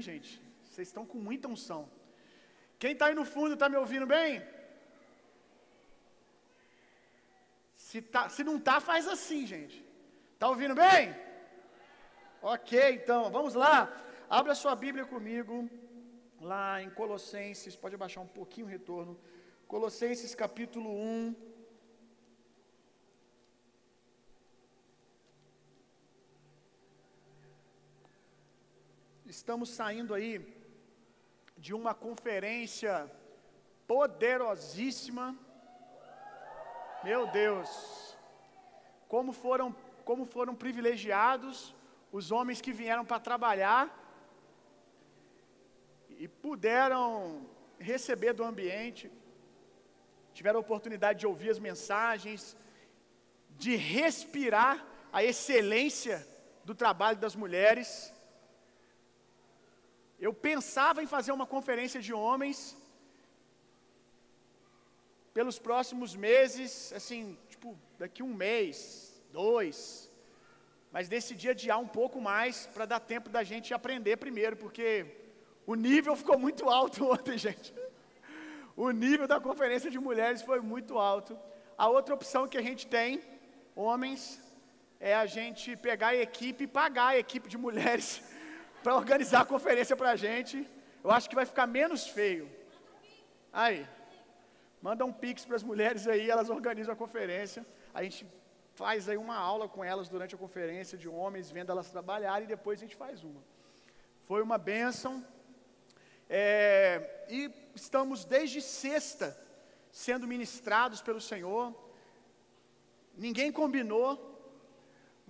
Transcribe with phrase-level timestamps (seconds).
[0.00, 0.40] gente?
[0.64, 1.90] Vocês estão com muita unção.
[2.78, 4.42] Quem está aí no fundo está me ouvindo bem?
[7.74, 9.84] Se, tá, se não tá, faz assim, gente.
[10.38, 11.14] Tá ouvindo bem?
[12.40, 13.76] Ok, então, vamos lá.
[14.28, 15.68] Abra sua Bíblia comigo,
[16.40, 19.20] lá em Colossenses, pode abaixar um pouquinho o retorno.
[19.66, 21.49] Colossenses capítulo 1.
[29.36, 30.32] Estamos saindo aí
[31.56, 33.08] de uma conferência
[33.86, 35.26] poderosíssima.
[37.04, 37.68] Meu Deus,
[39.06, 39.68] como foram,
[40.04, 41.72] como foram privilegiados
[42.10, 43.84] os homens que vieram para trabalhar
[46.08, 47.46] e puderam
[47.78, 49.08] receber do ambiente,
[50.34, 52.56] tiveram a oportunidade de ouvir as mensagens,
[53.50, 56.26] de respirar a excelência
[56.64, 58.12] do trabalho das mulheres.
[60.20, 62.76] Eu pensava em fazer uma conferência de homens
[65.32, 68.76] pelos próximos meses, assim, tipo, daqui um mês,
[69.32, 70.10] dois,
[70.92, 75.06] mas decidi adiar um pouco mais para dar tempo da gente aprender primeiro, porque
[75.66, 77.72] o nível ficou muito alto ontem, gente.
[78.76, 81.38] O nível da conferência de mulheres foi muito alto.
[81.78, 83.22] A outra opção que a gente tem,
[83.74, 84.40] homens,
[84.98, 88.22] é a gente pegar a equipe e pagar a equipe de mulheres
[88.82, 90.68] para organizar a conferência para a gente.
[91.04, 92.50] Eu acho que vai ficar menos feio.
[93.52, 93.86] Aí,
[94.80, 97.66] manda um pix para as mulheres aí, elas organizam a conferência.
[97.92, 98.26] A gente
[98.74, 102.54] faz aí uma aula com elas durante a conferência de homens, vendo elas trabalharem e
[102.56, 103.42] depois a gente faz uma.
[104.26, 105.24] Foi uma bênção.
[106.28, 109.36] É, e estamos desde sexta
[109.90, 111.74] sendo ministrados pelo Senhor.
[113.16, 114.29] Ninguém combinou,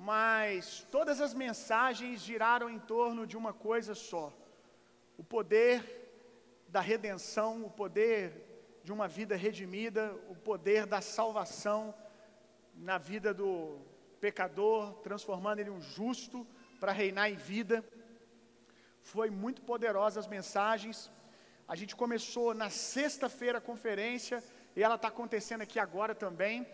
[0.02, 4.32] mas todas as mensagens giraram em torno de uma coisa só:
[5.18, 5.76] o poder
[6.66, 11.94] da redenção, o poder de uma vida redimida, o poder da salvação
[12.74, 13.78] na vida do
[14.18, 16.46] pecador, transformando ele um justo
[16.80, 17.84] para reinar em vida.
[19.02, 21.10] Foi muito poderosa as mensagens.
[21.68, 24.42] A gente começou na sexta-feira a conferência
[24.74, 26.66] e ela está acontecendo aqui agora também.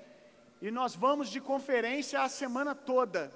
[0.61, 3.31] E nós vamos de conferência a semana toda.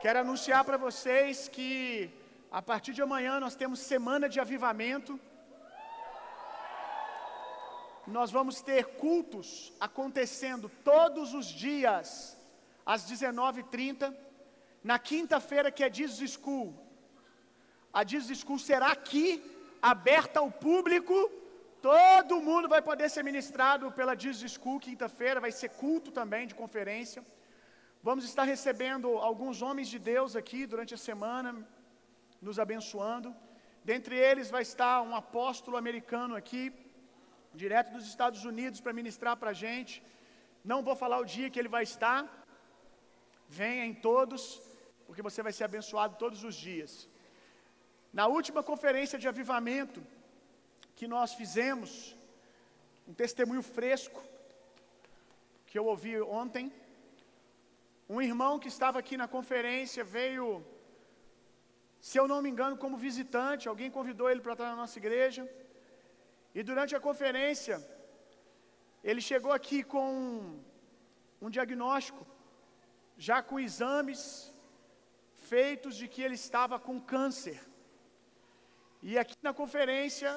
[0.00, 2.08] Quero anunciar para vocês que
[2.52, 5.18] a partir de amanhã nós temos semana de avivamento.
[8.06, 12.36] Nós vamos ter cultos acontecendo todos os dias
[12.84, 14.14] às 19h30.
[14.84, 16.72] Na quinta-feira, que é Jesus School,
[17.92, 19.42] a Jesus School será aqui,
[19.82, 21.28] aberta ao público.
[21.86, 26.54] Todo mundo vai poder ser ministrado pela Jesus School quinta-feira, vai ser culto também de
[26.60, 27.20] conferência.
[28.08, 31.50] Vamos estar recebendo alguns homens de Deus aqui durante a semana,
[32.46, 33.30] nos abençoando.
[33.90, 36.64] Dentre eles vai estar um apóstolo americano aqui,
[37.62, 39.94] direto dos Estados Unidos, para ministrar para a gente.
[40.72, 42.20] Não vou falar o dia que ele vai estar.
[43.60, 44.42] Venha em todos,
[45.06, 46.92] porque você vai ser abençoado todos os dias.
[48.20, 50.02] Na última conferência de avivamento
[50.96, 51.90] que nós fizemos,
[53.06, 54.20] um testemunho fresco
[55.66, 56.72] que eu ouvi ontem,
[58.08, 60.64] um irmão que estava aqui na conferência veio,
[62.08, 65.42] se eu não me engano, como visitante, alguém convidou ele para estar na nossa igreja.
[66.54, 67.76] E durante a conferência,
[69.04, 70.10] ele chegou aqui com
[71.44, 72.26] um diagnóstico,
[73.18, 74.20] já com exames
[75.50, 77.60] feitos de que ele estava com câncer.
[79.02, 80.30] E aqui na conferência,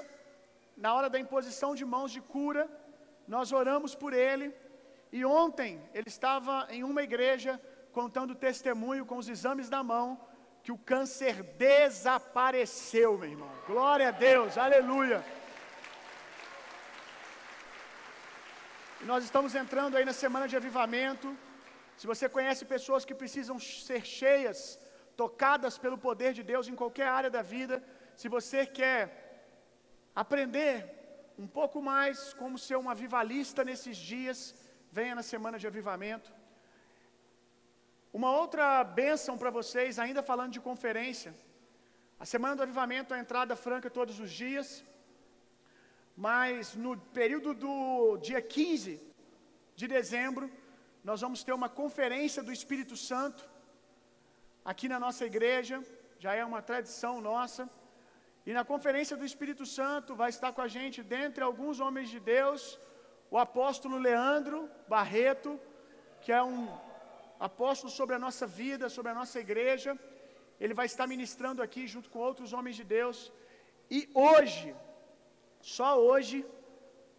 [0.84, 2.64] na hora da imposição de mãos de cura,
[3.34, 4.48] nós oramos por ele.
[5.18, 7.54] E ontem ele estava em uma igreja
[8.00, 10.08] contando testemunho com os exames da mão
[10.64, 11.36] que o câncer
[11.68, 13.52] desapareceu, meu irmão.
[13.68, 15.20] Glória a Deus, aleluia.
[19.02, 21.30] E nós estamos entrando aí na semana de avivamento.
[21.98, 24.60] Se você conhece pessoas que precisam ser cheias,
[25.24, 27.84] tocadas pelo poder de Deus em qualquer área da vida,
[28.16, 29.29] se você quer
[30.24, 30.76] aprender
[31.44, 34.40] um pouco mais como ser um avivalista nesses dias,
[34.98, 36.30] venha na semana de avivamento.
[38.20, 41.32] Uma outra bênção para vocês, ainda falando de conferência.
[42.24, 44.70] A semana do avivamento é entrada franca todos os dias.
[46.28, 47.74] Mas no período do
[48.28, 48.94] dia 15
[49.80, 50.52] de dezembro,
[51.10, 53.42] nós vamos ter uma conferência do Espírito Santo
[54.72, 55.78] aqui na nossa igreja,
[56.24, 57.70] já é uma tradição nossa.
[58.50, 62.20] E na conferência do Espírito Santo vai estar com a gente, dentre alguns homens de
[62.20, 62.62] Deus,
[63.34, 64.60] o apóstolo Leandro
[64.94, 65.52] Barreto,
[66.22, 66.62] que é um
[67.48, 69.92] apóstolo sobre a nossa vida, sobre a nossa igreja.
[70.60, 73.32] ele vai estar ministrando aqui junto com outros homens de Deus.
[73.98, 74.76] E hoje,
[75.62, 76.44] só hoje,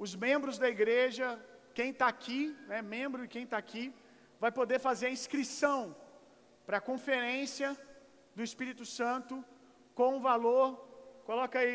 [0.04, 1.38] os membros da igreja,
[1.78, 3.94] quem está aqui, né, membro e quem está aqui,
[4.44, 5.94] vai poder fazer a inscrição
[6.66, 7.70] para a conferência
[8.34, 9.44] do Espírito Santo
[9.94, 10.89] com o valor,
[11.30, 11.74] coloca aí,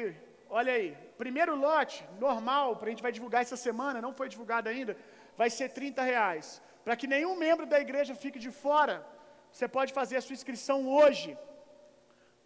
[0.59, 0.87] olha aí,
[1.21, 4.93] primeiro lote, normal, para a gente vai divulgar essa semana, não foi divulgado ainda,
[5.41, 6.47] vai ser 30 reais.
[6.85, 8.95] Para que nenhum membro da igreja fique de fora,
[9.53, 11.29] você pode fazer a sua inscrição hoje.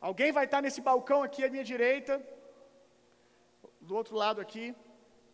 [0.10, 2.14] Alguém vai estar nesse balcão aqui à minha direita,
[3.88, 4.66] do outro lado aqui.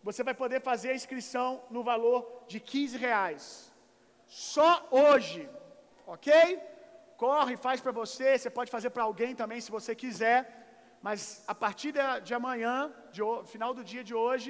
[0.08, 2.20] Você vai poder fazer a inscrição no valor
[2.52, 3.46] de 15 reais.
[4.54, 4.72] Só
[5.04, 5.42] hoje,
[6.08, 6.32] ok?
[7.26, 8.30] Corre, faz para você.
[8.38, 10.40] Você pode fazer para alguém também se você quiser.
[11.06, 11.92] Mas a partir
[12.28, 12.76] de, amanhã,
[13.16, 13.22] de,
[13.54, 14.50] final do dia de hoje,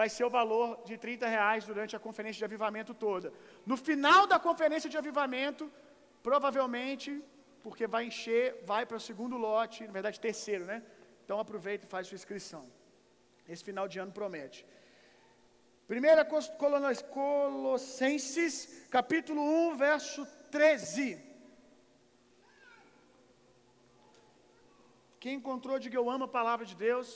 [0.00, 3.28] vai ser o valor de 30 reais durante a conferência de avivamento toda.
[3.70, 5.64] No final da conferência de avivamento,
[6.22, 7.10] provavelmente,
[7.62, 10.78] porque vai encher, vai para o segundo lote, na verdade terceiro, né?
[11.24, 12.62] Então aproveita e faz sua inscrição.
[13.48, 14.58] Esse final de ano promete.
[15.88, 15.94] 1
[17.18, 18.52] Colossenses,
[18.90, 19.40] capítulo
[19.70, 21.33] 1, verso 13.
[25.24, 27.08] Quem encontrou, diga eu amo a palavra de Deus.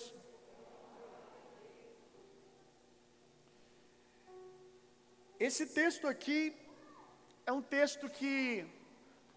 [5.46, 6.40] Esse texto aqui
[7.44, 8.32] é um texto que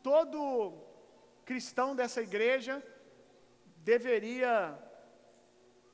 [0.08, 0.40] todo
[1.50, 2.76] cristão dessa igreja
[3.92, 4.54] deveria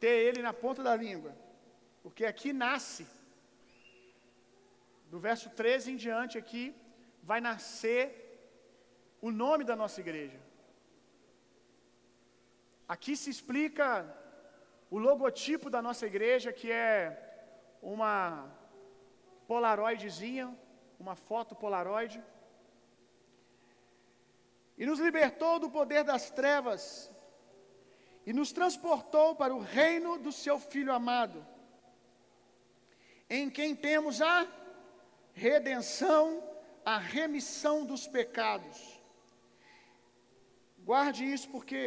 [0.03, 1.33] ter ele na ponta da língua,
[2.03, 3.07] porque aqui nasce,
[5.13, 6.65] do verso 13 em diante, aqui
[7.23, 8.03] vai nascer
[9.19, 10.46] o nome da nossa igreja.
[12.87, 13.87] Aqui se explica
[14.89, 16.95] o logotipo da nossa igreja, que é
[17.81, 18.49] uma
[19.45, 20.57] polaroidezinha,
[20.99, 22.23] uma foto polaroide.
[24.77, 27.11] E nos libertou do poder das trevas
[28.25, 31.45] e nos transportou para o reino do seu Filho amado,
[33.29, 34.47] em quem temos a
[35.33, 36.43] redenção,
[36.85, 38.96] a remissão dos pecados.
[40.89, 41.79] Guarde isso porque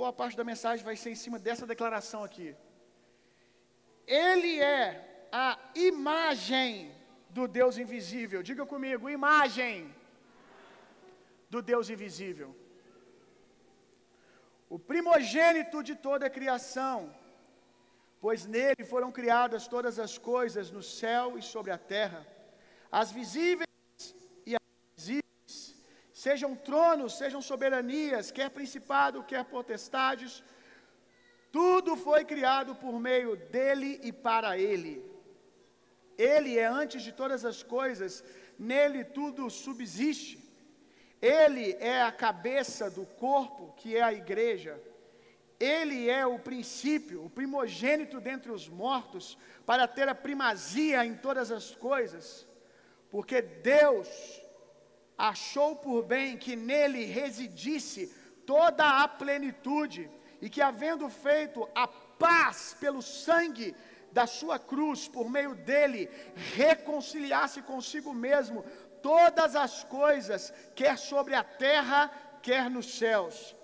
[0.00, 2.48] boa parte da mensagem vai ser em cima dessa declaração aqui.
[4.04, 4.84] Ele é
[5.30, 5.50] a
[5.90, 6.70] imagem
[7.36, 8.40] do Deus invisível.
[8.48, 9.76] Diga comigo, imagem
[11.54, 12.50] do Deus invisível.
[14.76, 16.96] O primogênito de toda a criação,
[18.24, 22.26] pois nele foram criadas todas as coisas no céu e sobre a terra,
[23.00, 23.67] as visíveis
[26.28, 30.32] sejam tronos, sejam soberanias, quer principado, quer potestades,
[31.50, 34.94] tudo foi criado por meio dele e para ele.
[36.18, 38.22] Ele é antes de todas as coisas,
[38.58, 40.36] nele tudo subsiste.
[41.22, 44.74] Ele é a cabeça do corpo, que é a igreja.
[45.58, 51.50] Ele é o princípio, o primogênito dentre os mortos, para ter a primazia em todas
[51.50, 52.46] as coisas,
[53.10, 54.08] porque Deus
[55.18, 58.14] achou por bem que nele residisse
[58.46, 60.08] toda a plenitude,
[60.40, 63.74] e que, havendo feito a paz pelo sangue
[64.12, 66.08] da sua cruz, por meio dele,
[66.54, 68.64] reconciliasse consigo mesmo
[69.02, 72.10] todas as coisas, quer sobre a terra,
[72.40, 73.56] quer nos céus.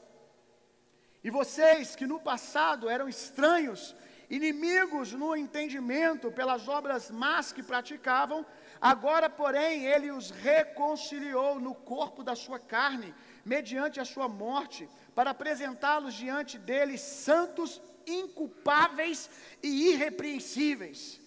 [1.22, 3.96] E vocês que no passado eram estranhos,
[4.28, 8.44] inimigos no entendimento pelas obras más que praticavam,
[8.92, 13.14] agora, porém, ele os reconciliou no corpo da sua carne,
[13.44, 19.30] mediante a sua morte, para apresentá-los diante dele santos inculpáveis
[19.62, 21.20] e irrepreensíveis.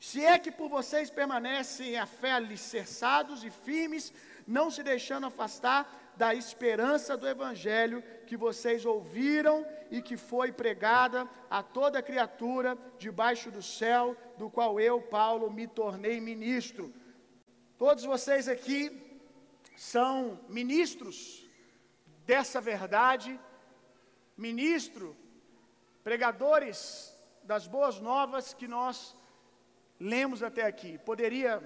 [0.00, 4.12] Se é que por vocês permanecem a fé alicerçados e firmes,
[4.46, 5.80] não se deixando afastar
[6.16, 13.50] da esperança do Evangelho que vocês ouviram e que foi pregada a toda criatura debaixo
[13.50, 16.92] do céu, do qual eu, Paulo, me tornei ministro.
[17.78, 18.80] Todos vocês aqui
[19.76, 21.46] são ministros
[22.26, 23.38] dessa verdade,
[24.36, 25.16] ministro
[26.04, 29.16] pregadores das boas novas que nós
[29.98, 30.98] lemos até aqui.
[30.98, 31.62] Poderia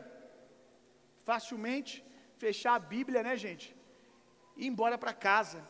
[1.25, 2.05] facilmente
[2.37, 3.76] fechar a Bíblia, né, gente?
[4.57, 5.61] E ir embora para casa.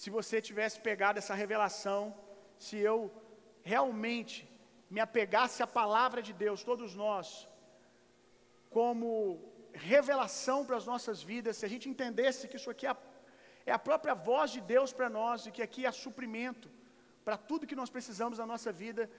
[0.00, 2.00] Se você tivesse pegado essa revelação,
[2.66, 2.96] se eu
[3.72, 4.36] realmente
[4.94, 7.26] me apegasse à palavra de Deus, todos nós,
[8.76, 9.06] como
[9.72, 12.96] revelação para as nossas vidas, se a gente entendesse que isso aqui é a,
[13.66, 16.68] é a própria voz de Deus para nós e que aqui é suprimento
[17.24, 19.10] para tudo que nós precisamos na nossa vida.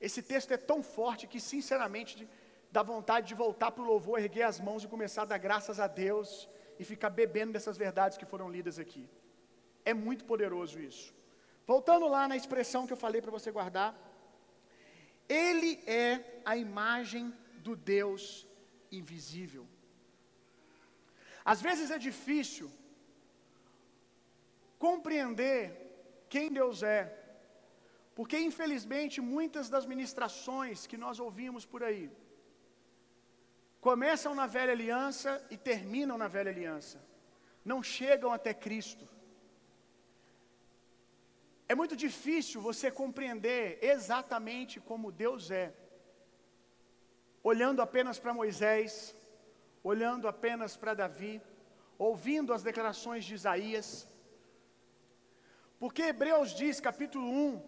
[0.00, 2.28] Esse texto é tão forte que, sinceramente,
[2.72, 5.78] dá vontade de voltar para o louvor, erguer as mãos e começar a dar graças
[5.78, 9.04] a Deus e ficar bebendo dessas verdades que foram lidas aqui.
[9.84, 11.06] É muito poderoso isso.
[11.66, 13.90] Voltando lá na expressão que eu falei para você guardar,
[15.28, 17.32] ele é a imagem
[17.66, 18.46] do Deus
[18.90, 19.66] invisível.
[21.52, 22.70] Às vezes é difícil
[24.78, 25.60] compreender
[26.28, 27.00] quem Deus é,
[28.14, 32.10] porque infelizmente muitas das ministrações que nós ouvimos por aí
[33.86, 36.98] começam na velha aliança e terminam na velha aliança,
[37.62, 39.06] não chegam até Cristo.
[41.68, 45.74] É muito difícil você compreender exatamente como Deus é,
[47.42, 49.14] olhando apenas para Moisés,
[49.92, 51.42] olhando apenas para Davi,
[51.98, 54.08] ouvindo as declarações de Isaías.
[55.78, 57.62] Porque Hebreus diz, capítulo 1,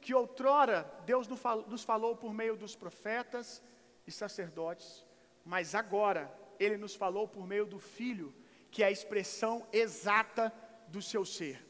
[0.00, 3.62] que outrora Deus nos falou por meio dos profetas
[4.04, 5.08] e sacerdotes,
[5.44, 8.34] mas agora Ele nos falou por meio do Filho,
[8.70, 10.52] que é a expressão exata
[10.88, 11.66] do seu ser.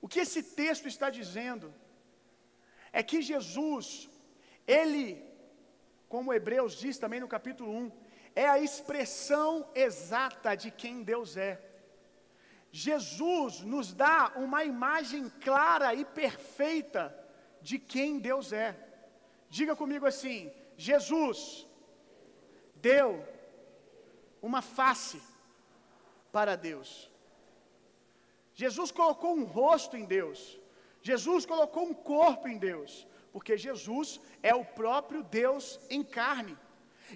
[0.00, 1.72] O que esse texto está dizendo
[2.92, 4.10] é que Jesus,
[4.66, 5.22] Ele,
[6.08, 7.92] como Hebreus diz também no capítulo 1,
[8.34, 11.60] é a expressão exata de quem Deus é.
[12.70, 17.14] Jesus nos dá uma imagem clara e perfeita
[17.60, 18.74] de quem Deus é.
[19.48, 21.68] Diga comigo assim: Jesus
[22.82, 23.24] deu
[24.42, 25.22] uma face
[26.30, 27.10] para Deus.
[28.54, 30.58] Jesus colocou um rosto em Deus.
[31.00, 36.56] Jesus colocou um corpo em Deus, porque Jesus é o próprio Deus em carne.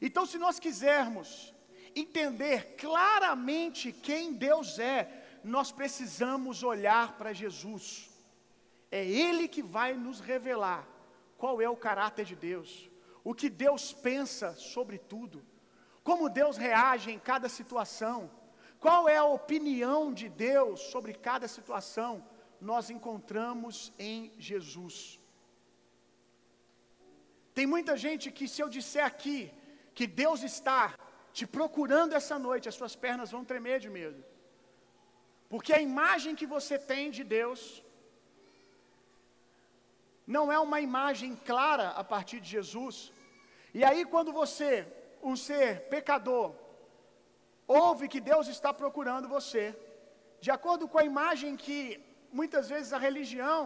[0.01, 1.55] Então, se nós quisermos
[1.95, 8.11] entender claramente quem Deus é, nós precisamos olhar para Jesus.
[8.91, 10.87] É Ele que vai nos revelar
[11.39, 12.91] qual é o caráter de Deus,
[13.25, 15.45] o que Deus pensa sobre tudo,
[16.07, 18.19] como Deus reage em cada situação,
[18.85, 22.13] qual é a opinião de Deus sobre cada situação,
[22.71, 23.77] nós encontramos
[24.11, 24.97] em Jesus.
[27.57, 29.39] Tem muita gente que, se eu disser aqui
[29.99, 30.83] que Deus está
[31.39, 34.21] te procurando essa noite, as suas pernas vão tremer de medo.
[35.53, 37.61] Porque a imagem que você tem de Deus
[40.37, 42.97] não é uma imagem clara a partir de Jesus.
[43.79, 44.71] E aí, quando você,
[45.31, 46.49] um ser pecador,
[47.67, 49.65] ouve que Deus está procurando você,
[50.45, 51.77] de acordo com a imagem que
[52.39, 53.61] muitas vezes a religião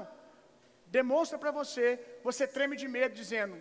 [0.99, 1.85] demonstra para você,
[2.29, 3.57] você treme de medo, dizendo: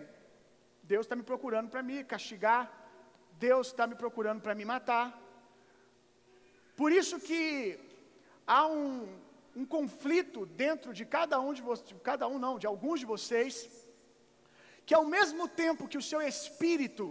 [0.92, 2.62] Deus está me procurando para me castigar,
[3.46, 5.06] Deus está me procurando para me matar.
[6.80, 7.40] Por isso que
[8.46, 8.90] há um,
[9.54, 13.54] um conflito dentro de cada um de vocês, cada um não, de alguns de vocês,
[14.86, 17.04] que ao mesmo tempo que o seu espírito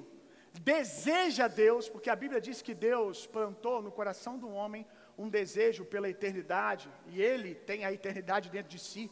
[0.60, 4.86] deseja Deus, porque a Bíblia diz que Deus plantou no coração do homem
[5.18, 9.12] um desejo pela eternidade, e ele tem a eternidade dentro de si.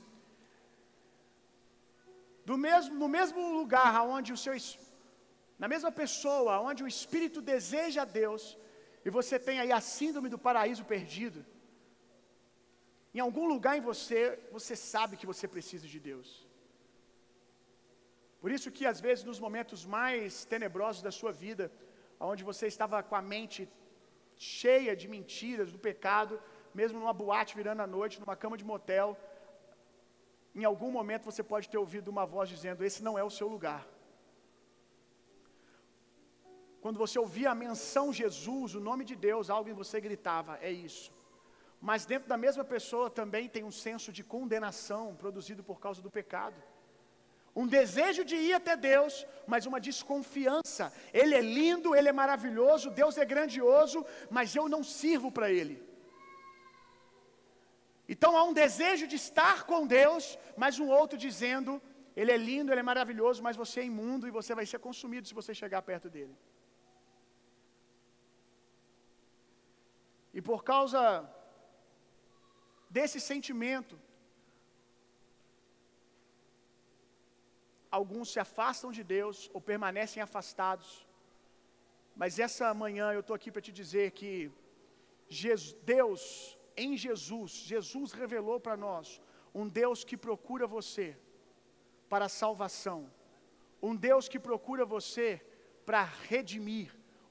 [2.45, 4.55] Do mesmo, no mesmo lugar onde o seu
[5.59, 8.57] na mesma pessoa onde o espírito deseja Deus,
[9.03, 11.45] e você tem aí a síndrome do paraíso perdido,
[13.13, 16.46] em algum lugar em você, você sabe que você precisa de Deus.
[18.41, 21.71] Por isso que às vezes nos momentos mais tenebrosos da sua vida,
[22.19, 23.67] onde você estava com a mente
[24.37, 26.39] cheia de mentiras, do pecado,
[26.79, 29.17] mesmo numa boate virando a noite, numa cama de motel,
[30.59, 33.47] em algum momento você pode ter ouvido uma voz dizendo: Esse não é o seu
[33.55, 33.81] lugar.
[36.83, 40.71] Quando você ouvia a menção Jesus, o nome de Deus, algo em você gritava: É
[40.71, 41.11] isso.
[41.79, 46.09] Mas dentro da mesma pessoa também tem um senso de condenação produzido por causa do
[46.19, 46.59] pecado.
[47.61, 49.13] Um desejo de ir até Deus,
[49.51, 50.85] mas uma desconfiança.
[51.21, 53.99] Ele é lindo, ele é maravilhoso, Deus é grandioso,
[54.37, 55.75] mas eu não sirvo para ele.
[58.13, 60.25] Então há um desejo de estar com Deus,
[60.63, 61.71] mas um outro dizendo:
[62.19, 65.27] Ele é lindo, Ele é maravilhoso, mas você é imundo e você vai ser consumido
[65.27, 66.35] se você chegar perto dele.
[70.37, 71.01] E por causa
[72.97, 73.95] desse sentimento,
[77.97, 80.89] alguns se afastam de Deus ou permanecem afastados.
[82.21, 84.31] Mas essa manhã eu estou aqui para te dizer que
[85.93, 86.21] Deus,
[86.85, 89.21] em Jesus, Jesus revelou para nós
[89.59, 91.07] um Deus que procura você
[92.11, 92.99] para salvação,
[93.87, 95.29] um Deus que procura você
[95.87, 96.89] para redimir,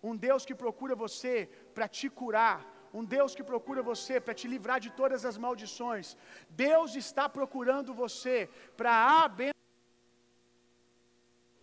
[0.08, 1.35] um Deus que procura você
[1.75, 2.58] para te curar,
[2.99, 6.16] um Deus que procura você para te livrar de todas as maldições.
[6.49, 8.92] Deus está procurando você para
[9.25, 9.55] abençoar.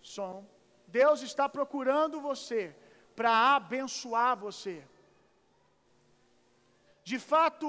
[0.03, 0.45] Som.
[0.87, 2.75] Deus está procurando você
[3.15, 4.75] para abençoar você.
[7.03, 7.67] De fato,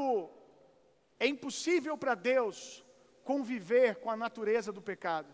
[1.25, 2.57] É impossível para Deus
[3.31, 5.31] conviver com a natureza do pecado.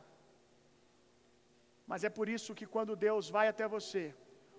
[1.91, 4.15] Mas é por isso que quando Deus vai até você,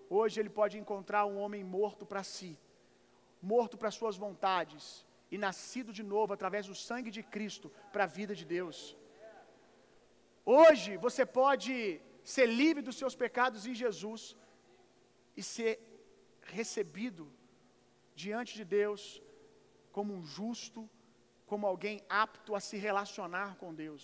[0.09, 2.51] hoje Ele pode encontrar um homem morto para si,
[3.41, 8.13] morto para suas vontades, e nascido de novo através do sangue de Cristo para a
[8.19, 8.97] vida de Deus.
[10.43, 12.01] Hoje você pode
[12.33, 14.21] ser livre dos seus pecados em Jesus
[15.39, 15.73] e ser
[16.57, 17.23] recebido
[18.23, 19.01] diante de Deus
[19.95, 20.81] como um justo,
[21.49, 24.03] como alguém apto a se relacionar com Deus.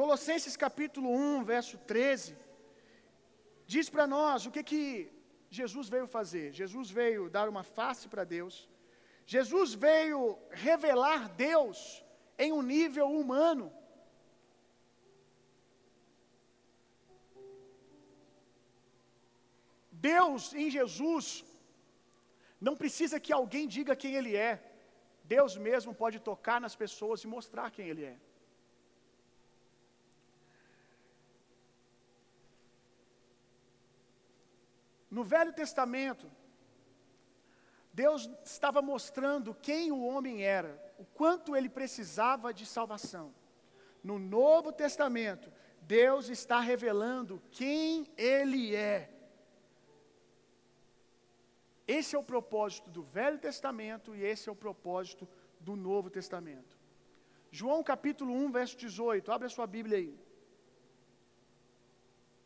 [0.00, 2.36] Colossenses capítulo 1, verso 13,
[3.74, 4.82] diz para nós o que que
[5.58, 6.46] Jesus veio fazer.
[6.52, 8.68] Jesus veio dar uma face para Deus.
[9.34, 11.78] Jesus veio revelar Deus
[12.38, 13.72] em um nível humano.
[20.10, 21.44] Deus em Jesus
[22.66, 24.54] não precisa que alguém diga quem Ele é.
[25.24, 28.16] Deus mesmo pode tocar nas pessoas e mostrar quem Ele é.
[35.16, 36.30] No Velho Testamento,
[37.92, 43.34] Deus estava mostrando quem o homem era, o quanto ele precisava de salvação.
[44.04, 49.15] No Novo Testamento, Deus está revelando quem ele é.
[51.86, 55.28] Esse é o propósito do Velho Testamento e esse é o propósito
[55.60, 56.76] do Novo Testamento.
[57.50, 59.30] João capítulo 1, verso 18.
[59.30, 60.18] Abre a sua Bíblia aí.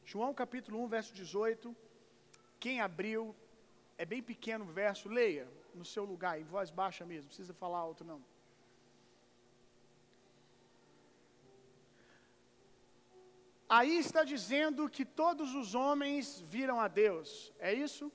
[0.05, 1.75] João capítulo 1, verso 18.
[2.59, 3.35] Quem abriu,
[3.97, 7.55] é bem pequeno o verso, leia no seu lugar, em voz baixa mesmo, não precisa
[7.55, 8.23] falar alto não.
[13.69, 18.13] Aí está dizendo que todos os homens viram a Deus, é isso?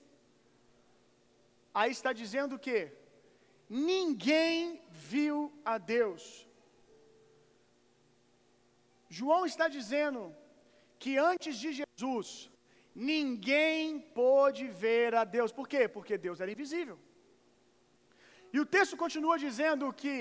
[1.80, 2.78] Aí está dizendo que
[3.70, 5.38] ninguém viu
[5.74, 6.24] a Deus.
[9.18, 10.22] João está dizendo
[10.98, 12.28] que antes de Jesus,
[13.12, 15.52] ninguém pôde ver a Deus.
[15.52, 15.84] Por quê?
[15.96, 16.98] Porque Deus era invisível.
[18.54, 20.18] E o texto continua dizendo que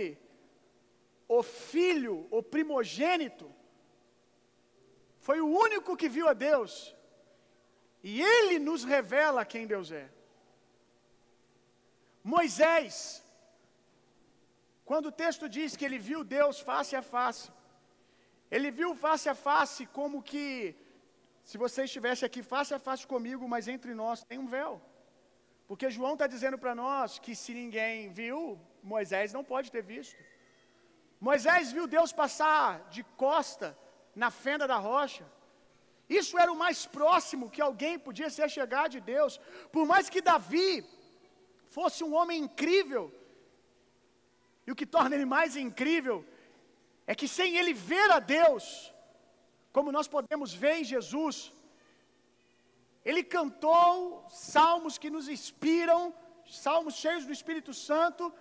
[1.28, 3.48] o filho, o primogênito,
[5.26, 6.72] foi o único que viu a Deus.
[8.02, 10.06] E ele nos revela quem Deus é.
[12.32, 13.22] Moisés,
[14.88, 17.46] quando o texto diz que ele viu Deus face a face,
[18.50, 20.42] ele viu face a face como que
[21.50, 24.72] se você estivesse aqui face a face comigo, mas entre nós tem um véu.
[25.68, 28.38] Porque João está dizendo para nós que se ninguém viu,
[28.82, 30.20] Moisés não pode ter visto.
[31.28, 33.68] Moisés viu Deus passar de costa
[34.22, 35.24] na fenda da rocha.
[36.08, 39.40] Isso era o mais próximo que alguém podia ser chegar de Deus.
[39.74, 40.70] Por mais que Davi
[41.74, 43.04] fosse um homem incrível,
[44.66, 46.18] e o que torna ele mais incrível
[47.10, 48.64] é que sem ele ver a Deus,
[49.72, 51.36] como nós podemos ver em Jesus,
[53.04, 56.14] ele cantou salmos que nos inspiram,
[56.46, 58.32] salmos cheios do Espírito Santo,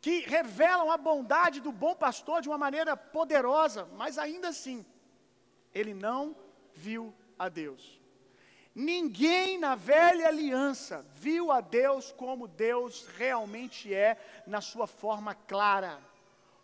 [0.00, 4.78] que revelam a bondade do bom pastor de uma maneira poderosa, mas ainda assim,
[5.74, 6.34] ele não
[6.72, 7.99] viu a Deus.
[8.74, 15.98] Ninguém na velha aliança viu a Deus como Deus realmente é, na sua forma clara.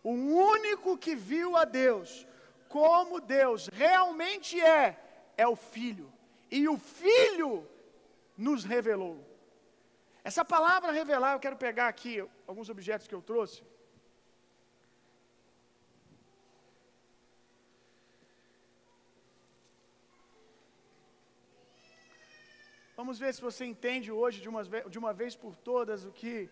[0.03, 2.27] O único que viu a Deus
[2.69, 4.97] como Deus realmente é,
[5.37, 6.13] é o Filho.
[6.51, 7.67] E o Filho
[8.37, 9.19] nos revelou.
[10.23, 13.63] Essa palavra revelar, eu quero pegar aqui alguns objetos que eu trouxe.
[22.97, 26.49] Vamos ver se você entende hoje, de uma, de uma vez por todas, o que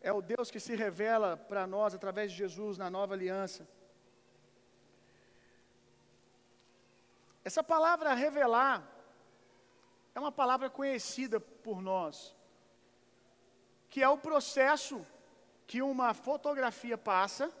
[0.00, 3.68] é o Deus que se revela para nós através de Jesus na nova aliança.
[7.44, 8.88] Essa palavra revelar
[10.14, 12.32] é uma palavra conhecida por nós,
[13.90, 15.04] que é o processo
[15.66, 17.52] que uma fotografia passa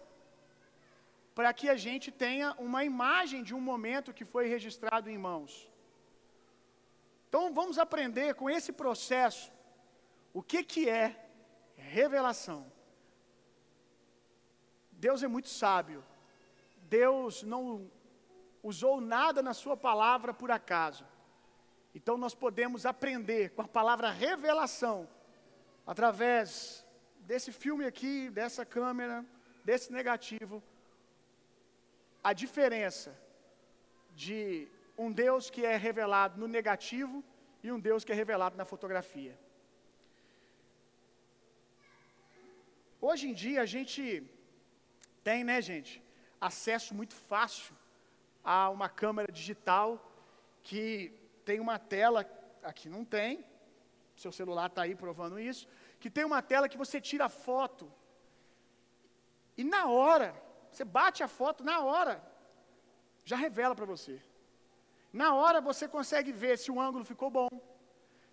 [1.38, 5.70] para que a gente tenha uma imagem de um momento que foi registrado em mãos.
[7.28, 9.52] Então vamos aprender com esse processo
[10.34, 11.06] o que que é
[11.76, 12.66] revelação.
[14.90, 16.04] Deus é muito sábio.
[16.88, 17.88] Deus não
[18.60, 21.06] usou nada na sua palavra por acaso.
[21.94, 25.08] Então nós podemos aprender com a palavra revelação
[25.86, 26.84] através
[27.20, 29.24] desse filme aqui, dessa câmera,
[29.64, 30.60] desse negativo,
[32.28, 33.10] a diferença
[34.22, 34.68] de
[35.02, 37.16] um Deus que é revelado no negativo
[37.64, 39.34] e um Deus que é revelado na fotografia.
[43.00, 44.02] Hoje em dia a gente
[45.28, 45.92] tem, né, gente,
[46.48, 47.74] acesso muito fácil
[48.44, 49.88] a uma câmera digital
[50.68, 50.84] que
[51.46, 52.20] tem uma tela,
[52.62, 53.42] aqui não tem,
[54.24, 55.66] seu celular está aí provando isso,
[55.98, 57.90] que tem uma tela que você tira foto.
[59.56, 60.30] E na hora,
[60.78, 62.14] você bate a foto, na hora,
[63.30, 64.14] já revela para você.
[65.20, 67.48] Na hora você consegue ver se o ângulo ficou bom.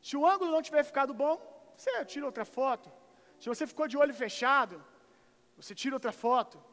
[0.08, 1.36] Se o ângulo não tiver ficado bom,
[1.76, 2.92] você tira outra foto.
[3.40, 4.76] Se você ficou de olho fechado,
[5.58, 6.64] você tira outra foto.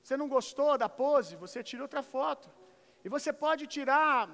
[0.00, 2.48] Você não gostou da pose, você tira outra foto.
[3.04, 4.28] E você pode tirar,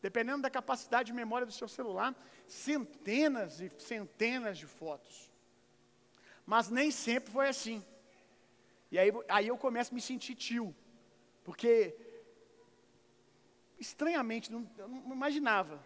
[0.00, 2.10] dependendo da capacidade de memória do seu celular,
[2.46, 5.30] centenas e centenas de fotos.
[6.46, 7.84] Mas nem sempre foi assim.
[8.92, 10.66] E aí, aí eu começo a me sentir tio.
[11.42, 11.96] Porque,
[13.80, 15.82] estranhamente, não, eu não imaginava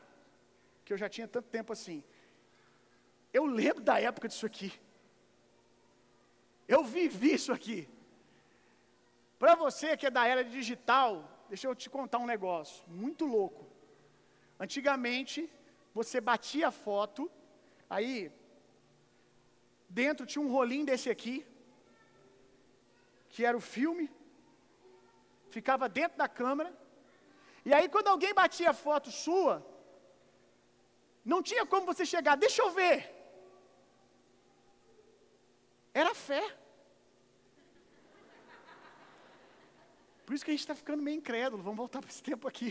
[0.85, 2.03] que eu já tinha tanto tempo assim.
[3.33, 4.73] Eu lembro da época disso aqui.
[6.67, 7.89] Eu vivi isso aqui.
[9.39, 11.11] Para você que é da era digital,
[11.49, 13.65] deixa eu te contar um negócio muito louco.
[14.59, 15.49] Antigamente,
[15.95, 17.31] você batia a foto,
[17.89, 18.33] aí
[19.89, 21.47] dentro tinha um rolinho desse aqui,
[23.37, 24.05] que era o filme,
[25.55, 26.71] ficava dentro da câmera,
[27.67, 29.55] e aí quando alguém batia a foto sua,
[31.33, 32.99] não tinha como você chegar, deixa eu ver.
[35.93, 36.45] Era fé.
[40.25, 41.63] Por isso que a gente está ficando meio incrédulo.
[41.63, 42.71] Vamos voltar para esse tempo aqui.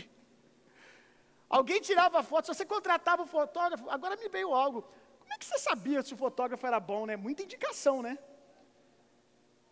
[1.48, 4.82] Alguém tirava foto, se você contratava o fotógrafo, agora me veio algo.
[5.20, 7.14] Como é que você sabia se o fotógrafo era bom, né?
[7.14, 8.18] Muita indicação, né?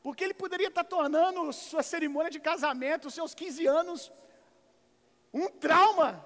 [0.04, 4.12] Porque ele poderia estar tornando sua cerimônia de casamento, seus 15 anos,
[5.32, 6.22] um trauma.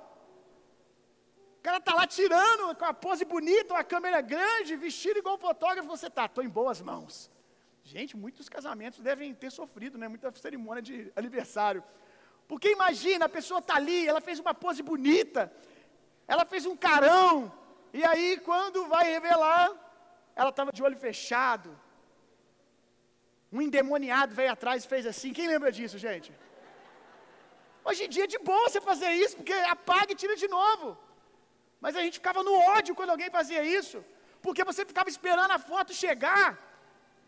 [1.58, 5.88] O cara está lá tirando com a pose bonita, uma câmera grande, vestido igual fotógrafo,
[5.88, 7.30] você está, estou em boas mãos.
[7.84, 10.08] Gente, muitos casamentos devem ter sofrido, né?
[10.08, 11.84] Muita cerimônia de aniversário.
[12.48, 15.52] Porque imagina, a pessoa está ali, ela fez uma pose bonita,
[16.26, 17.52] ela fez um carão,
[17.92, 19.70] e aí quando vai revelar,
[20.34, 21.70] ela estava de olho fechado.
[23.52, 25.32] Um endemoniado veio atrás e fez assim.
[25.38, 26.30] Quem lembra disso, gente?
[27.88, 30.88] Hoje em dia é de boa você fazer isso, porque apaga e tira de novo.
[31.80, 33.98] Mas a gente ficava no ódio quando alguém fazia isso,
[34.44, 36.46] porque você ficava esperando a foto chegar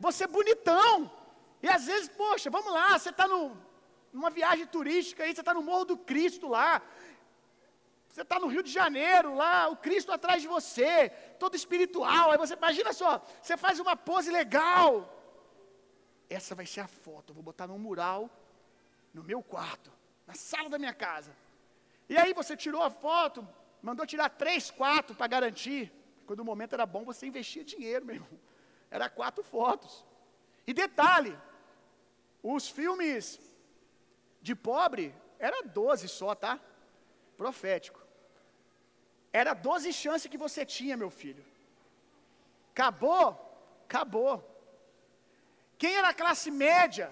[0.01, 0.93] você é bonitão.
[1.63, 5.63] E às vezes, poxa, vamos lá, você está numa viagem turística aí, você está no
[5.63, 6.81] Morro do Cristo lá.
[8.09, 12.31] Você está no Rio de Janeiro, lá, o Cristo atrás de você, todo espiritual.
[12.31, 15.20] Aí você, imagina só, você faz uma pose legal.
[16.39, 18.31] Essa vai ser a foto, eu vou botar num mural
[19.13, 19.91] no meu quarto,
[20.27, 21.33] na sala da minha casa.
[22.09, 23.47] E aí você tirou a foto,
[23.83, 25.93] mandou tirar três, quatro para garantir.
[26.27, 28.41] Quando o momento era bom, você investia dinheiro, meu irmão.
[28.91, 30.05] Era quatro fotos.
[30.67, 31.37] E detalhe,
[32.43, 33.41] os filmes
[34.41, 36.61] de pobre era 12 só, tá?
[37.37, 38.01] Profético.
[39.33, 41.45] Era 12 chances que você tinha, meu filho.
[42.73, 43.39] Acabou?
[43.85, 44.50] Acabou.
[45.81, 47.07] Quem era classe média?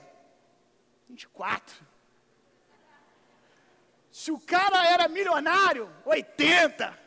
[1.08, 1.86] 24.
[4.10, 6.98] Se o cara era milionário, 80.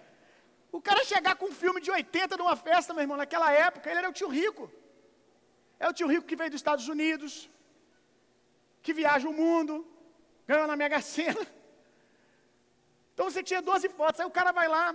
[0.71, 4.00] O cara chegar com um filme de 80 numa festa, meu irmão, naquela época, ele
[4.00, 4.71] era o tio rico.
[5.80, 7.47] É o tio rico que veio dos Estados Unidos,
[8.82, 9.74] que viaja o mundo,
[10.47, 11.45] ganhou na Mega Sena.
[13.13, 14.86] Então você tinha 12 fotos, aí o cara vai lá,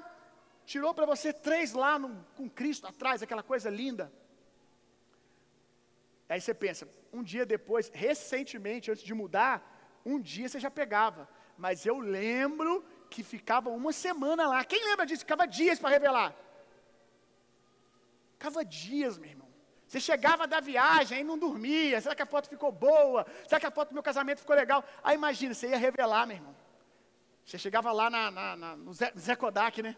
[0.65, 4.13] tirou para você três lá no, com Cristo atrás, aquela coisa linda.
[6.29, 9.55] Aí você pensa, um dia depois, recentemente, antes de mudar,
[10.05, 11.29] um dia você já pegava.
[11.57, 14.65] Mas eu lembro que ficava uma semana lá.
[14.65, 15.21] Quem lembra disso?
[15.21, 16.35] Ficava dias para revelar.
[18.33, 19.49] Ficava dias, meu irmão.
[19.87, 22.01] Você chegava da viagem e não dormia.
[22.01, 23.25] Será que a foto ficou boa?
[23.47, 24.85] Será que a foto do meu casamento ficou legal?
[25.03, 26.57] Aí imagina, você ia revelar, meu irmão.
[27.45, 29.97] Você chegava lá na, na, na no Zé, Zé, Kodak, né?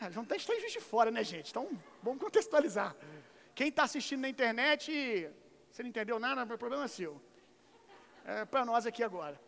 [0.00, 1.50] Ah, não tem em de Fora, né, gente?
[1.50, 1.70] Então,
[2.02, 2.96] vamos contextualizar.
[3.54, 5.30] Quem está assistindo na internet,
[5.70, 7.20] você não entendeu nada, o problema é seu.
[8.24, 9.40] É para nós aqui agora.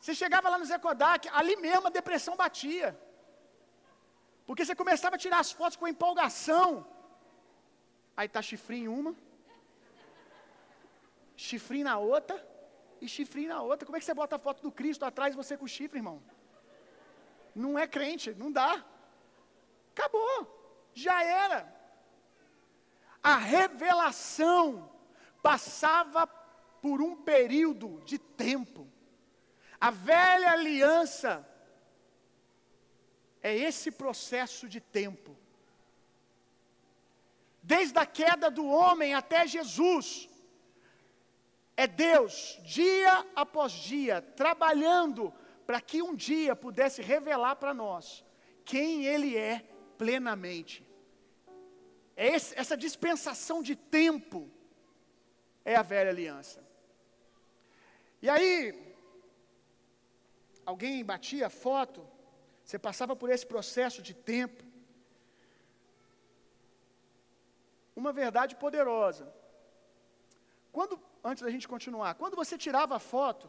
[0.00, 2.98] Você chegava lá no Zé Kodak, ali mesmo a depressão batia.
[4.46, 6.86] Porque você começava a tirar as fotos com empolgação.
[8.16, 9.14] Aí tá chifrinho em uma,
[11.36, 12.36] chifrinho na outra
[13.00, 13.86] e chifrinho na outra.
[13.86, 16.22] Como é que você bota a foto do Cristo atrás de você com chifre, irmão?
[17.54, 18.84] Não é crente, não dá.
[19.92, 21.73] Acabou, já era.
[23.24, 24.90] A revelação
[25.42, 28.86] passava por um período de tempo.
[29.80, 31.48] A velha aliança
[33.42, 35.34] é esse processo de tempo.
[37.62, 40.28] Desde a queda do homem até Jesus,
[41.74, 45.32] é Deus, dia após dia, trabalhando
[45.66, 48.22] para que um dia pudesse revelar para nós
[48.66, 49.64] quem Ele é
[49.96, 50.86] plenamente.
[52.16, 54.50] É essa dispensação de tempo
[55.64, 56.62] é a velha aliança.
[58.22, 58.54] E aí,
[60.64, 62.06] alguém batia foto,
[62.64, 64.62] você passava por esse processo de tempo.
[67.94, 69.32] Uma verdade poderosa.
[70.72, 73.48] Quando, antes da gente continuar, quando você tirava a foto,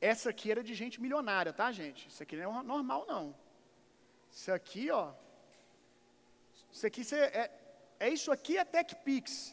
[0.00, 2.08] essa aqui era de gente milionária, tá, gente?
[2.08, 3.34] Isso aqui não é normal, não.
[4.30, 5.12] Isso aqui, ó.
[6.78, 7.50] Isso aqui você, é,
[7.98, 9.52] é isso aqui é TechPix.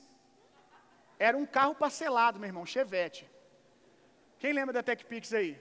[1.18, 3.28] Era um carro parcelado, meu irmão, Chevette.
[4.38, 5.60] Quem lembra da TechPix aí?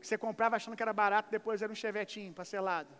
[0.00, 2.92] Que você comprava achando que era barato, depois era um chevetinho parcelado.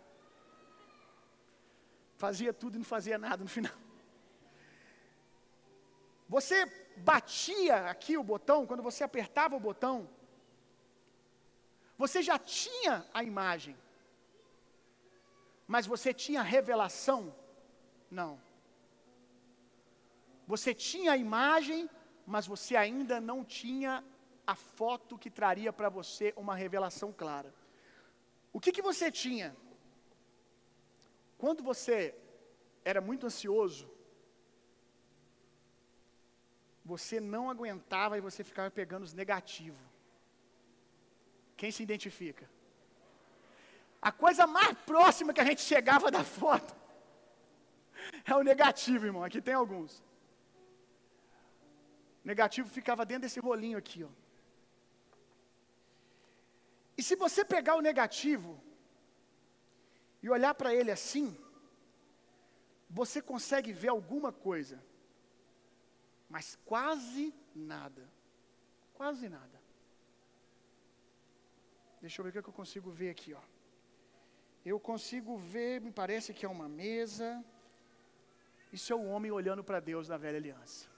[2.16, 3.76] Fazia tudo e não fazia nada no final.
[6.28, 6.64] Você
[6.96, 10.08] batia aqui o botão, quando você apertava o botão,
[11.98, 13.76] você já tinha a imagem,
[15.66, 17.34] mas você tinha revelação?
[18.10, 18.40] Não.
[20.46, 21.88] Você tinha a imagem,
[22.26, 24.04] mas você ainda não tinha
[24.46, 27.54] a foto que traria para você uma revelação clara.
[28.52, 29.56] O que, que você tinha?
[31.38, 32.14] Quando você
[32.84, 33.90] era muito ansioso,
[36.84, 39.80] você não aguentava e você ficava pegando os negativos.
[41.56, 42.48] Quem se identifica?
[44.02, 46.74] A coisa mais próxima que a gente chegava da foto
[48.26, 49.22] é o negativo, irmão.
[49.22, 50.02] Aqui tem alguns.
[52.24, 54.08] O negativo ficava dentro desse rolinho aqui, ó.
[56.98, 58.60] E se você pegar o negativo
[60.22, 61.36] e olhar para ele assim,
[62.90, 64.84] você consegue ver alguma coisa,
[66.28, 68.04] mas quase nada.
[68.94, 69.60] Quase nada.
[72.00, 73.40] Deixa eu ver o que eu consigo ver aqui, ó.
[74.64, 77.44] Eu consigo ver, me parece que é uma mesa.
[78.72, 80.88] Isso é o homem olhando para Deus na velha aliança.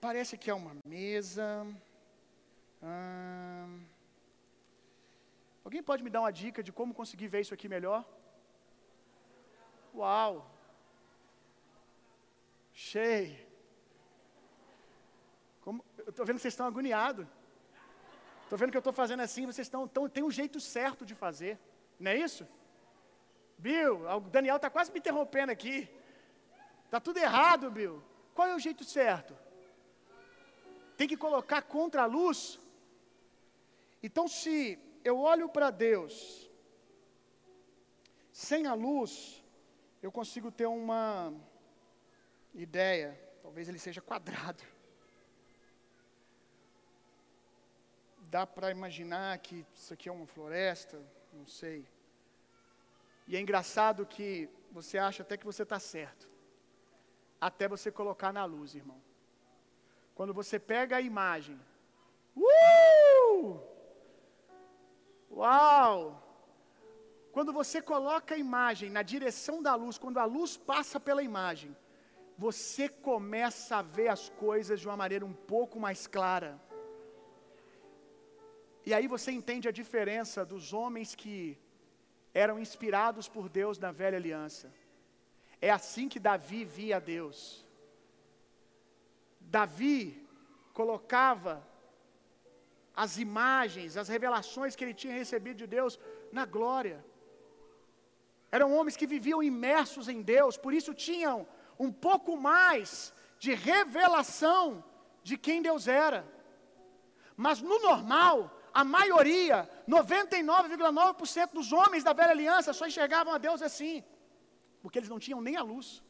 [0.00, 1.46] Parece que é uma mesa.
[2.82, 3.84] Hum,
[5.64, 8.00] Alguém pode me dar uma dica de como conseguir ver isso aqui melhor?
[9.94, 10.32] Uau!
[12.74, 13.38] Cheio.
[15.62, 17.26] Como, eu estou vendo que vocês estão agoniados.
[18.42, 20.06] Estou vendo que eu estou fazendo assim, vocês estão, estão.
[20.06, 21.58] Tem um jeito certo de fazer.
[21.98, 22.46] Não é isso?
[23.58, 25.88] Bill, o Daniel está quase me interrompendo aqui.
[26.84, 28.02] Está tudo errado, Bill.
[28.34, 29.36] Qual é o jeito certo?
[30.96, 32.58] Tem que colocar contra a luz.
[34.02, 36.50] Então, se eu olho para Deus,
[38.32, 39.42] sem a luz,
[40.02, 41.32] eu consigo ter uma
[42.52, 44.62] ideia, talvez ele seja quadrado.
[48.18, 51.00] Dá para imaginar que isso aqui é uma floresta,
[51.34, 51.86] não sei.
[53.26, 56.28] E é engraçado que você acha até que você está certo,
[57.40, 59.00] até você colocar na luz, irmão.
[60.14, 61.58] Quando você pega a imagem,
[62.36, 63.60] uh!
[65.30, 66.20] Uau!
[67.32, 71.76] Quando você coloca a imagem na direção da luz, quando a luz passa pela imagem,
[72.38, 76.60] você começa a ver as coisas de uma maneira um pouco mais clara.
[78.86, 81.58] E aí você entende a diferença dos homens que
[82.42, 84.66] eram inspirados por Deus na velha aliança.
[85.60, 87.64] É assim que Davi via Deus.
[89.40, 90.26] Davi
[90.72, 91.66] colocava
[92.94, 95.98] as imagens, as revelações que ele tinha recebido de Deus
[96.30, 97.04] na glória.
[98.50, 101.46] Eram homens que viviam imersos em Deus, por isso tinham
[101.78, 104.84] um pouco mais de revelação
[105.22, 106.20] de quem Deus era.
[107.36, 108.36] Mas no normal,
[108.80, 109.58] a maioria,
[109.88, 114.02] 99,9% dos homens da velha aliança só enxergavam a Deus assim,
[114.82, 116.02] porque eles não tinham nem a luz.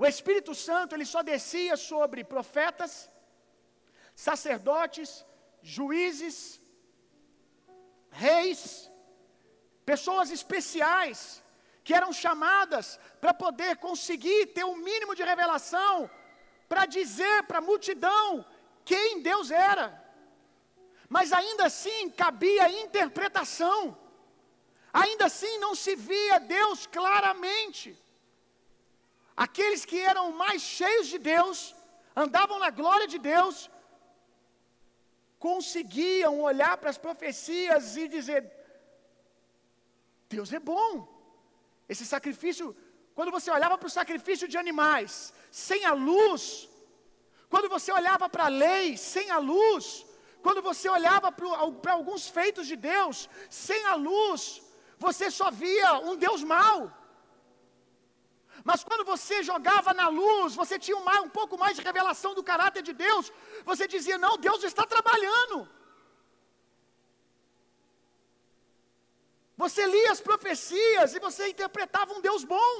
[0.00, 3.10] O Espírito Santo ele só descia sobre profetas,
[4.14, 5.10] sacerdotes,
[5.60, 6.60] juízes,
[8.10, 8.88] reis,
[9.84, 11.42] pessoas especiais
[11.82, 16.08] que eram chamadas para poder conseguir ter um mínimo de revelação
[16.68, 18.44] para dizer para a multidão
[18.84, 20.07] quem Deus era.
[21.08, 23.96] Mas ainda assim cabia interpretação.
[24.92, 27.96] Ainda assim não se via Deus claramente.
[29.46, 31.58] Aqueles que eram mais cheios de Deus,
[32.24, 33.70] andavam na glória de Deus,
[35.38, 38.40] conseguiam olhar para as profecias e dizer:
[40.28, 40.90] Deus é bom.
[41.88, 42.76] Esse sacrifício,
[43.14, 46.68] quando você olhava para o sacrifício de animais, sem a luz,
[47.48, 50.04] quando você olhava para a lei, sem a luz,
[50.44, 53.28] quando você olhava para alguns feitos de Deus,
[53.66, 54.40] sem a luz,
[55.06, 56.78] você só via um Deus mau.
[58.68, 62.42] Mas quando você jogava na luz, você tinha um, um pouco mais de revelação do
[62.50, 63.32] caráter de Deus.
[63.70, 65.56] Você dizia: Não, Deus está trabalhando.
[69.62, 72.74] Você lia as profecias e você interpretava um Deus bom.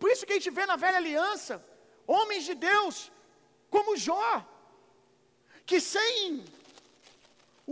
[0.00, 1.54] Por isso que a gente vê na velha aliança
[2.06, 2.94] homens de Deus
[3.74, 4.30] como Jó,
[5.68, 6.44] que sem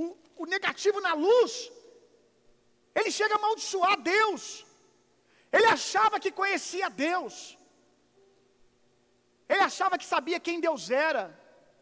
[0.00, 0.04] o,
[0.42, 1.52] o negativo na luz,
[2.98, 4.42] ele chega a amaldiçoar Deus.
[5.56, 7.34] Ele achava que conhecia Deus.
[9.52, 11.24] Ele achava que sabia quem Deus era.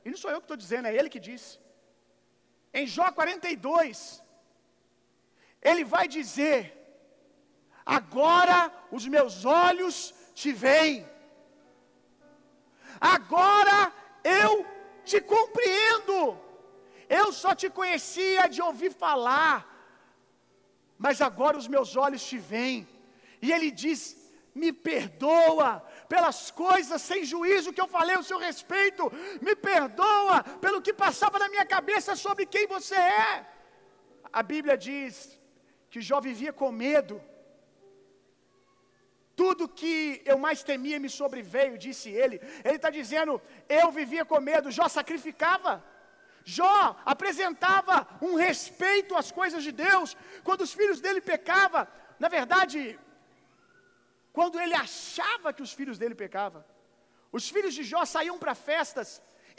[0.04, 1.52] E não sou eu que estou dizendo, é ele que disse.
[2.78, 4.22] Em Jó 42,
[5.70, 6.59] ele vai dizer:
[7.98, 8.59] Agora
[8.96, 9.35] os meus
[9.66, 9.96] olhos
[10.40, 10.96] te veem,
[13.16, 13.78] agora
[14.42, 14.50] eu
[15.04, 16.20] te compreendo.
[17.09, 19.57] Eu só te conhecia de ouvir falar,
[20.99, 22.87] mas agora os meus olhos te veem.
[23.40, 24.01] E ele diz:
[24.55, 25.71] Me perdoa
[26.09, 31.38] pelas coisas sem juízo que eu falei ao seu respeito, me perdoa pelo que passava
[31.38, 33.47] na minha cabeça sobre quem você é.
[34.33, 35.38] A Bíblia diz
[35.90, 37.21] que Jó vivia com medo.
[39.35, 42.40] Tudo que eu mais temia me sobreveio, disse ele.
[42.64, 44.71] Ele está dizendo: eu vivia com medo.
[44.71, 45.73] Jó sacrificava.
[46.57, 46.77] Jó
[47.15, 47.97] apresentava
[48.29, 50.17] um respeito às coisas de Deus.
[50.47, 51.87] Quando os filhos dele pecavam,
[52.25, 52.81] na verdade,
[54.37, 56.63] quando ele achava que os filhos dele pecavam,
[57.39, 59.09] os filhos de Jó saíam para festas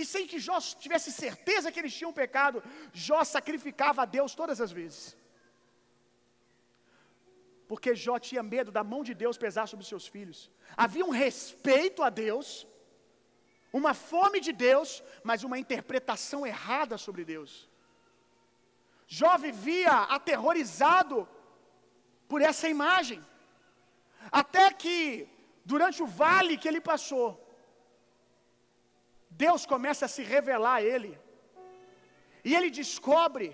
[0.01, 2.63] e sem que Jó tivesse certeza que eles tinham pecado,
[3.07, 5.01] Jó sacrificava a Deus todas as vezes.
[7.69, 10.39] Porque Jó tinha medo da mão de Deus pesar sobre os seus filhos.
[10.85, 12.47] Havia um respeito a Deus,
[13.71, 17.69] uma fome de Deus, mas uma interpretação errada sobre Deus.
[19.07, 21.27] Jó vivia aterrorizado
[22.27, 23.19] por essa imagem.
[24.31, 25.27] Até que,
[25.65, 27.27] durante o vale que ele passou,
[29.29, 31.11] Deus começa a se revelar a ele.
[32.43, 33.47] E ele descobre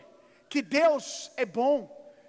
[0.50, 1.78] que Deus é bom,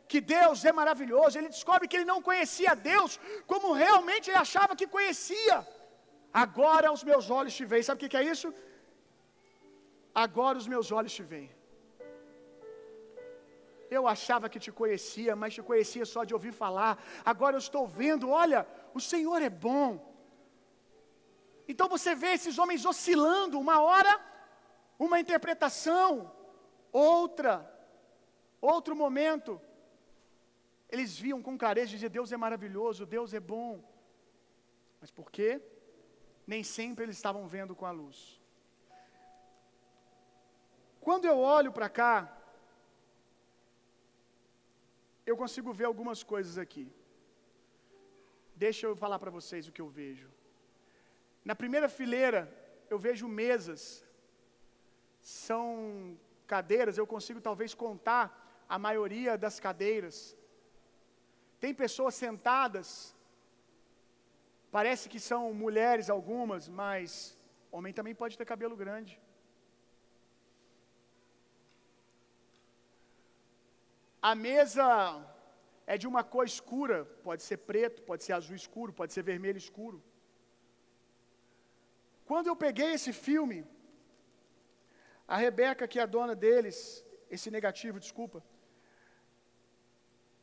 [0.09, 1.39] que Deus é maravilhoso.
[1.39, 5.57] Ele descobre que ele não conhecia Deus como realmente ele achava que conhecia.
[6.45, 7.85] Agora os meus olhos te veem.
[7.89, 8.49] Sabe o que é isso?
[10.25, 11.51] Agora os meus olhos te veem.
[13.97, 16.93] Eu achava que te conhecia, mas te conhecia só de ouvir falar.
[17.33, 18.61] Agora eu estou vendo, olha,
[18.99, 19.89] o Senhor é bom.
[21.73, 24.15] Então você vê esses homens oscilando, uma hora
[24.99, 26.33] uma interpretação,
[26.93, 27.55] outra,
[28.61, 29.61] outro momento.
[30.89, 33.83] Eles viam com clareza diziam: Deus é maravilhoso, Deus é bom.
[35.01, 35.61] Mas por quê?
[36.47, 38.41] Nem sempre eles estavam vendo com a luz.
[41.01, 42.15] Quando eu olho para cá,
[45.25, 46.87] eu consigo ver algumas coisas aqui.
[48.55, 50.29] Deixa eu falar para vocês o que eu vejo.
[51.45, 52.41] Na primeira fileira,
[52.89, 54.05] eu vejo mesas.
[55.21, 58.25] São cadeiras, eu consigo talvez contar
[58.69, 60.37] a maioria das cadeiras.
[61.59, 63.16] Tem pessoas sentadas,
[64.77, 67.11] parece que são mulheres algumas, mas
[67.77, 69.13] homem também pode ter cabelo grande.
[74.31, 74.87] A mesa
[75.93, 79.65] é de uma cor escura, pode ser preto, pode ser azul escuro, pode ser vermelho
[79.67, 79.99] escuro.
[82.31, 83.59] Quando eu peguei esse filme,
[85.35, 86.79] a Rebeca, que é a dona deles,
[87.37, 88.41] esse negativo, desculpa,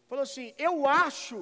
[0.09, 1.37] falou assim: Eu acho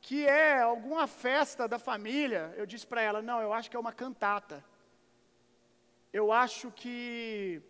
[0.00, 2.52] que é alguma festa da família.
[2.56, 4.64] Eu disse para ela: Não, eu acho que é uma cantata.
[6.12, 7.62] Eu acho que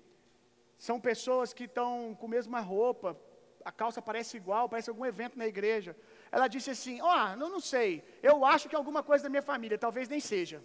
[0.78, 3.18] são pessoas que estão com a mesma roupa,
[3.64, 5.96] a calça parece igual, parece algum evento na igreja.
[6.32, 9.30] Ela disse assim: Ó, oh, não, não sei, eu acho que é alguma coisa da
[9.30, 10.62] minha família, talvez nem seja.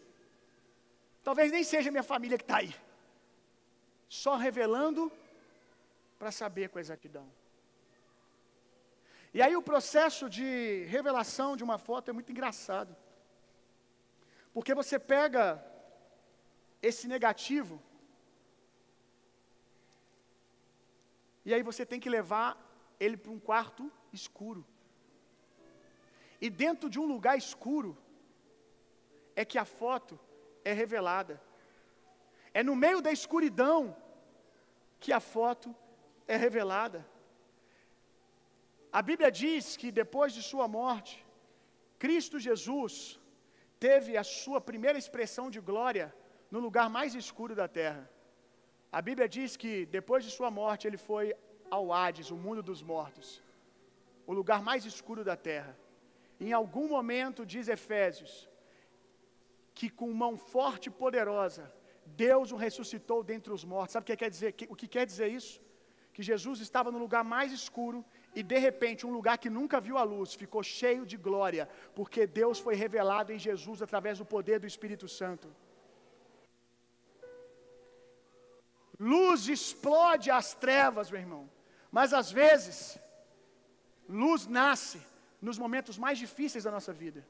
[1.24, 2.74] Talvez nem seja minha família que está aí.
[4.08, 5.12] Só revelando
[6.20, 7.28] para saber com exatidão.
[9.38, 12.96] E aí o processo de revelação de uma foto é muito engraçado.
[14.54, 15.42] Porque você pega
[16.82, 17.76] esse negativo
[21.44, 22.50] e aí você tem que levar
[22.98, 24.66] ele para um quarto escuro.
[26.40, 27.92] E dentro de um lugar escuro
[29.36, 30.18] é que a foto
[30.64, 31.42] é revelada.
[32.54, 33.98] É no meio da escuridão
[34.98, 35.76] que a foto
[36.26, 37.06] é revelada.
[38.98, 41.14] A Bíblia diz que depois de sua morte,
[42.04, 42.93] Cristo Jesus
[43.86, 46.06] teve a sua primeira expressão de glória
[46.50, 48.04] no lugar mais escuro da terra.
[48.98, 51.26] A Bíblia diz que depois de sua morte ele foi
[51.70, 53.28] ao Hades, o mundo dos mortos,
[54.26, 55.74] o lugar mais escuro da terra.
[56.48, 58.34] Em algum momento, diz Efésios,
[59.78, 61.66] que com mão forte e poderosa,
[62.24, 63.91] Deus o ressuscitou dentre os mortos.
[63.91, 64.56] Sabe o que quer dizer?
[64.70, 65.56] O que quer dizer isso?
[66.14, 68.00] Que Jesus estava no lugar mais escuro
[68.36, 71.64] e de repente um lugar que nunca viu a luz ficou cheio de glória,
[71.98, 75.48] porque Deus foi revelado em Jesus através do poder do Espírito Santo.
[79.00, 81.44] Luz explode as trevas, meu irmão.
[81.98, 82.78] Mas às vezes,
[84.08, 85.02] luz nasce
[85.42, 87.26] nos momentos mais difíceis da nossa vida.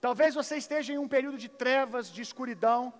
[0.00, 2.92] Talvez você esteja em um período de trevas, de escuridão,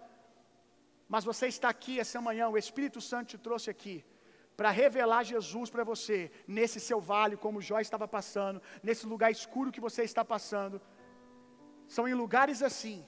[1.09, 3.97] mas você está aqui essa manhã, o Espírito Santo te trouxe aqui
[4.57, 9.73] para revelar Jesus para você, nesse seu vale, como Jó estava passando, nesse lugar escuro
[9.73, 10.81] que você está passando.
[11.87, 13.05] São em lugares assim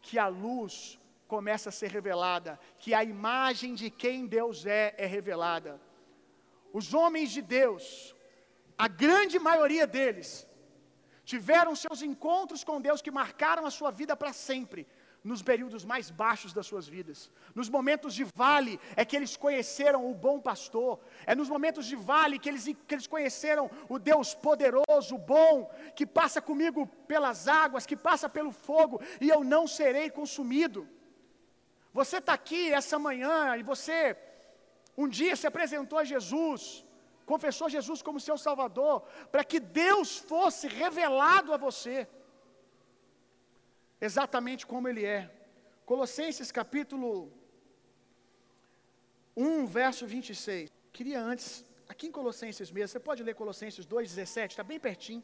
[0.00, 5.06] que a luz começa a ser revelada, que a imagem de quem Deus é é
[5.06, 5.80] revelada.
[6.72, 8.14] Os homens de Deus,
[8.76, 10.46] a grande maioria deles,
[11.24, 14.86] tiveram seus encontros com Deus que marcaram a sua vida para sempre,
[15.24, 17.30] nos períodos mais baixos das suas vidas.
[17.54, 20.98] Nos momentos de vale é que eles conheceram o bom pastor.
[21.26, 26.04] É nos momentos de vale que eles, que eles conheceram o Deus poderoso, bom, que
[26.04, 30.88] passa comigo pelas águas, que passa pelo fogo e eu não serei consumido.
[31.92, 34.16] Você está aqui essa manhã e você
[34.96, 36.84] um dia se apresentou a Jesus,
[37.24, 42.08] confessou Jesus como seu Salvador, para que Deus fosse revelado a você,
[44.08, 45.22] exatamente como Ele é.
[45.90, 47.12] Colossenses capítulo
[49.36, 50.70] 1, verso 26.
[50.92, 55.22] Queria antes, aqui em Colossenses mesmo, você pode ler Colossenses 2,17, está bem pertinho.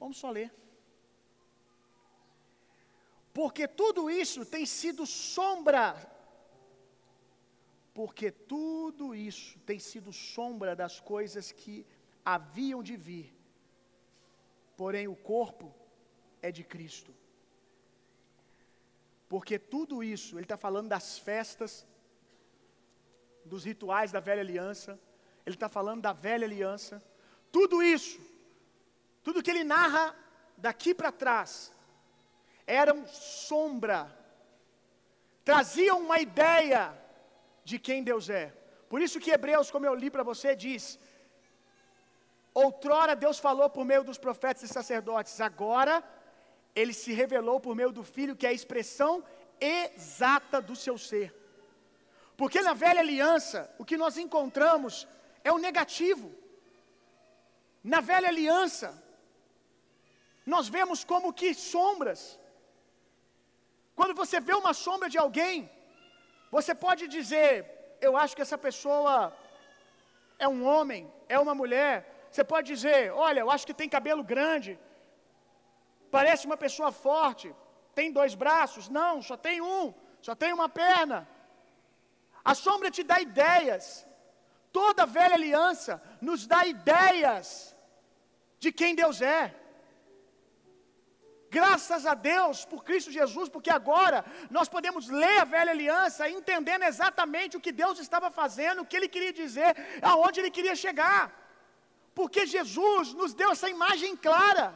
[0.00, 0.52] Vamos só ler.
[3.32, 5.86] Porque tudo isso tem sido sombra.
[7.94, 11.86] Porque tudo isso tem sido sombra das coisas que
[12.24, 13.28] haviam de vir.
[14.76, 15.74] Porém, o corpo
[16.42, 17.12] é de Cristo.
[19.28, 21.86] Porque tudo isso, ele está falando das festas,
[23.44, 24.98] dos rituais da velha aliança,
[25.44, 27.02] ele está falando da velha aliança.
[27.50, 28.20] Tudo isso,
[29.22, 30.14] tudo que ele narra
[30.56, 31.72] daqui para trás,
[32.66, 34.00] eram sombra,
[35.44, 36.96] traziam uma ideia
[37.64, 38.46] de quem Deus é.
[38.88, 40.98] Por isso que Hebreus, como eu li para você, diz:
[42.54, 46.02] Outrora Deus falou por meio dos profetas e sacerdotes, agora
[46.80, 49.12] ele se revelou por meio do Filho, que é a expressão
[49.58, 51.28] exata do seu ser.
[52.36, 54.94] Porque na velha aliança, o que nós encontramos
[55.42, 56.28] é o negativo.
[57.92, 58.88] Na velha aliança,
[60.54, 62.38] nós vemos como que sombras.
[63.98, 65.70] Quando você vê uma sombra de alguém,
[66.56, 67.52] você pode dizer:
[68.06, 69.14] Eu acho que essa pessoa
[70.38, 71.94] é um homem, é uma mulher.
[72.30, 74.78] Você pode dizer: Olha, eu acho que tem cabelo grande,
[76.16, 77.46] parece uma pessoa forte,
[77.98, 78.84] tem dois braços.
[78.98, 79.86] Não, só tem um,
[80.26, 81.18] só tem uma perna.
[82.50, 83.84] A sombra te dá ideias.
[84.78, 85.92] Toda a velha aliança
[86.28, 87.46] nos dá ideias
[88.62, 89.42] de quem Deus é.
[91.58, 94.18] Graças a Deus por Cristo Jesus, porque agora
[94.56, 98.96] nós podemos ler a velha aliança entendendo exatamente o que Deus estava fazendo, o que
[98.98, 99.70] Ele queria dizer,
[100.10, 101.24] aonde Ele queria chegar.
[102.18, 104.66] Porque Jesus nos deu essa imagem clara.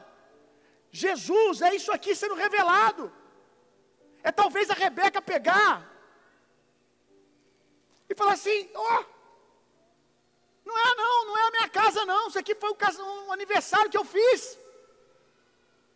[0.90, 3.12] Jesus é isso aqui sendo revelado.
[4.22, 5.88] É talvez a Rebeca pegar
[8.08, 9.04] e falar assim: ó, oh,
[10.64, 13.90] não é não, não é a minha casa não, isso aqui foi um, um aniversário
[13.90, 14.58] que eu fiz.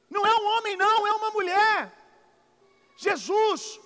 [0.09, 1.93] Não é um homem, não, é uma mulher.
[2.97, 3.81] Jesus.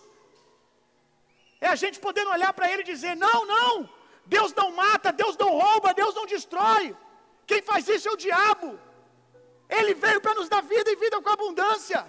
[1.60, 3.88] É a gente podendo olhar para ele e dizer: não, não,
[4.26, 6.94] Deus não mata, Deus não rouba, Deus não destrói.
[7.46, 8.78] Quem faz isso é o diabo.
[9.68, 12.00] Ele veio para nos dar vida e vida com abundância.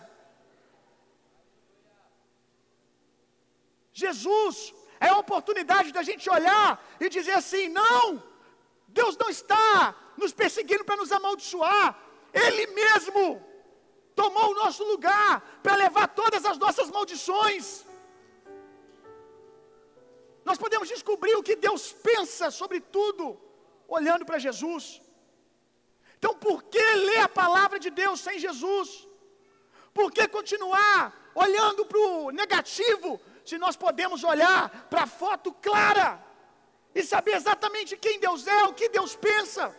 [3.92, 8.24] Jesus é a oportunidade da gente olhar e dizer assim: não,
[8.88, 11.88] Deus não está nos perseguindo para nos amaldiçoar,
[12.34, 13.26] Ele mesmo
[14.16, 15.32] tomou o nosso lugar
[15.64, 17.86] para levar todas as nossas maldições.
[20.48, 23.40] Nós podemos descobrir o que Deus pensa sobre tudo,
[23.88, 25.02] olhando para Jesus.
[26.20, 29.08] Então, por que ler a palavra de Deus sem Jesus?
[29.94, 36.22] Por que continuar olhando para o negativo, se nós podemos olhar para a foto clara
[36.94, 39.76] e saber exatamente quem Deus é, o que Deus pensa.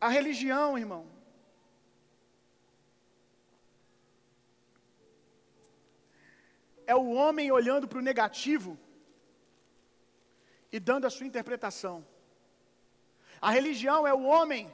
[0.00, 1.06] A religião, irmão,
[6.86, 8.78] é o homem olhando para o negativo
[10.72, 11.96] e dando a sua interpretação.
[13.40, 14.72] A religião é o homem,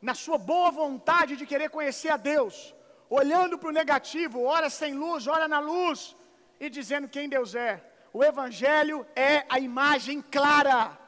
[0.00, 2.74] na sua boa vontade de querer conhecer a Deus,
[3.08, 6.16] olhando para o negativo, ora sem luz, ora na luz,
[6.58, 7.82] e dizendo quem Deus é.
[8.12, 10.98] O Evangelho é a imagem clara,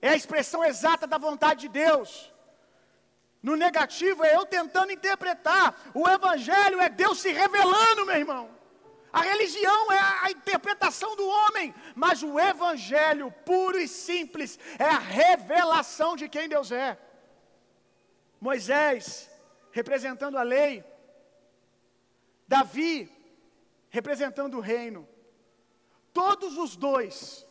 [0.00, 2.32] é a expressão exata da vontade de Deus.
[3.42, 5.74] No negativo é eu tentando interpretar.
[5.94, 8.50] O Evangelho é Deus se revelando, meu irmão.
[9.18, 14.98] A religião é a interpretação do homem, mas o Evangelho, puro e simples, é a
[14.98, 16.98] revelação de quem Deus é.
[18.48, 19.04] Moisés,
[19.78, 20.72] representando a lei,
[22.54, 22.94] Davi,
[23.98, 25.06] representando o reino.
[26.12, 27.46] Todos os dois,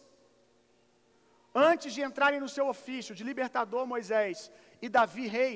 [1.56, 4.52] antes de entrarem no seu ofício de libertador Moisés
[4.82, 5.54] e Davi, rei,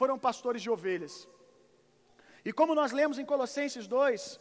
[0.00, 1.28] foram pastores de ovelhas.
[2.44, 4.40] E como nós lemos em Colossenses 2,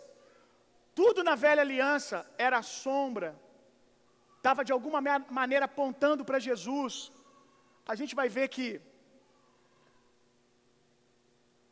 [0.96, 3.30] tudo na velha aliança era sombra,
[4.38, 5.02] estava de alguma
[5.40, 7.12] maneira apontando para Jesus.
[7.86, 8.82] A gente vai ver que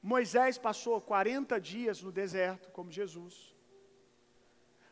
[0.01, 3.55] Moisés passou 40 dias no deserto, como Jesus.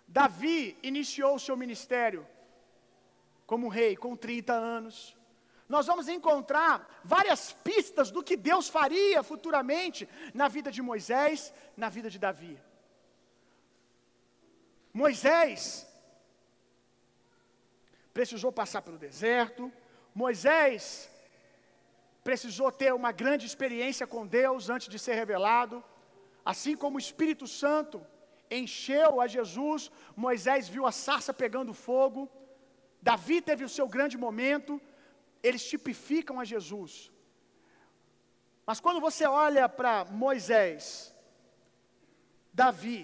[0.07, 2.27] Davi iniciou o seu ministério
[3.45, 5.17] como rei com 30 anos
[5.69, 11.89] nós vamos encontrar várias pistas do que Deus faria futuramente na vida de Moisés, na
[11.89, 12.59] vida de Davi.
[15.01, 15.61] Moisés.
[18.17, 19.63] Precisou passar pelo deserto,
[20.23, 21.09] Moisés
[22.29, 25.77] precisou ter uma grande experiência com Deus antes de ser revelado,
[26.51, 27.97] assim como o Espírito Santo
[28.59, 29.81] encheu a Jesus,
[30.25, 32.21] Moisés viu a sarça pegando fogo,
[33.01, 34.81] Davi teve o seu grande momento,
[35.47, 36.93] eles tipificam a Jesus.
[38.67, 39.93] Mas quando você olha para
[40.25, 40.81] Moisés,
[42.61, 43.01] Davi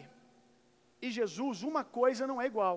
[1.01, 2.75] e Jesus, uma coisa não é igual.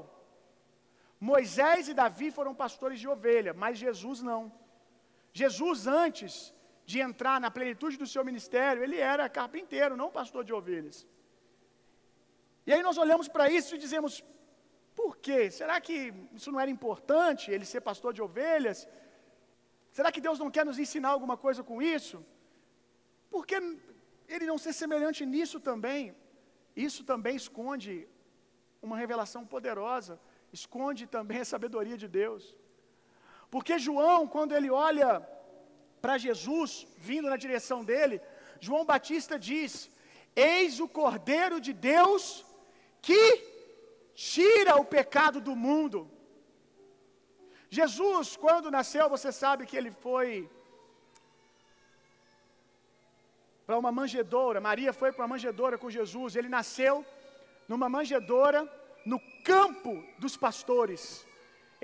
[1.20, 4.52] Moisés e Davi foram pastores de ovelha, mas Jesus não.
[5.32, 6.54] Jesus, antes
[6.84, 11.06] de entrar na plenitude do seu ministério, ele era carpinteiro, não pastor de ovelhas.
[12.66, 14.24] E aí nós olhamos para isso e dizemos:
[15.00, 15.40] por quê?
[15.58, 15.96] Será que
[16.38, 18.78] isso não era importante, ele ser pastor de ovelhas?
[19.96, 22.16] Será que Deus não quer nos ensinar alguma coisa com isso?
[23.30, 23.56] Por que
[24.34, 26.14] ele não ser semelhante nisso também?
[26.86, 27.92] Isso também esconde
[28.86, 30.14] uma revelação poderosa,
[30.58, 32.42] esconde também a sabedoria de Deus.
[33.54, 35.08] Porque João, quando ele olha
[36.02, 36.70] para Jesus
[37.08, 38.16] vindo na direção dele,
[38.66, 39.72] João Batista diz:
[40.52, 42.22] Eis o Cordeiro de Deus
[43.06, 43.22] que
[44.32, 46.00] tira o pecado do mundo.
[47.78, 50.30] Jesus, quando nasceu, você sabe que ele foi
[53.68, 54.62] para uma manjedoura.
[54.68, 56.36] Maria foi para uma manjedoura com Jesus.
[56.38, 56.94] Ele nasceu
[57.70, 58.60] numa manjedoura
[59.12, 59.92] no campo
[60.22, 61.02] dos pastores.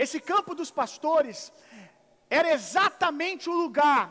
[0.05, 1.39] Esse campo dos pastores
[2.39, 4.03] era exatamente o lugar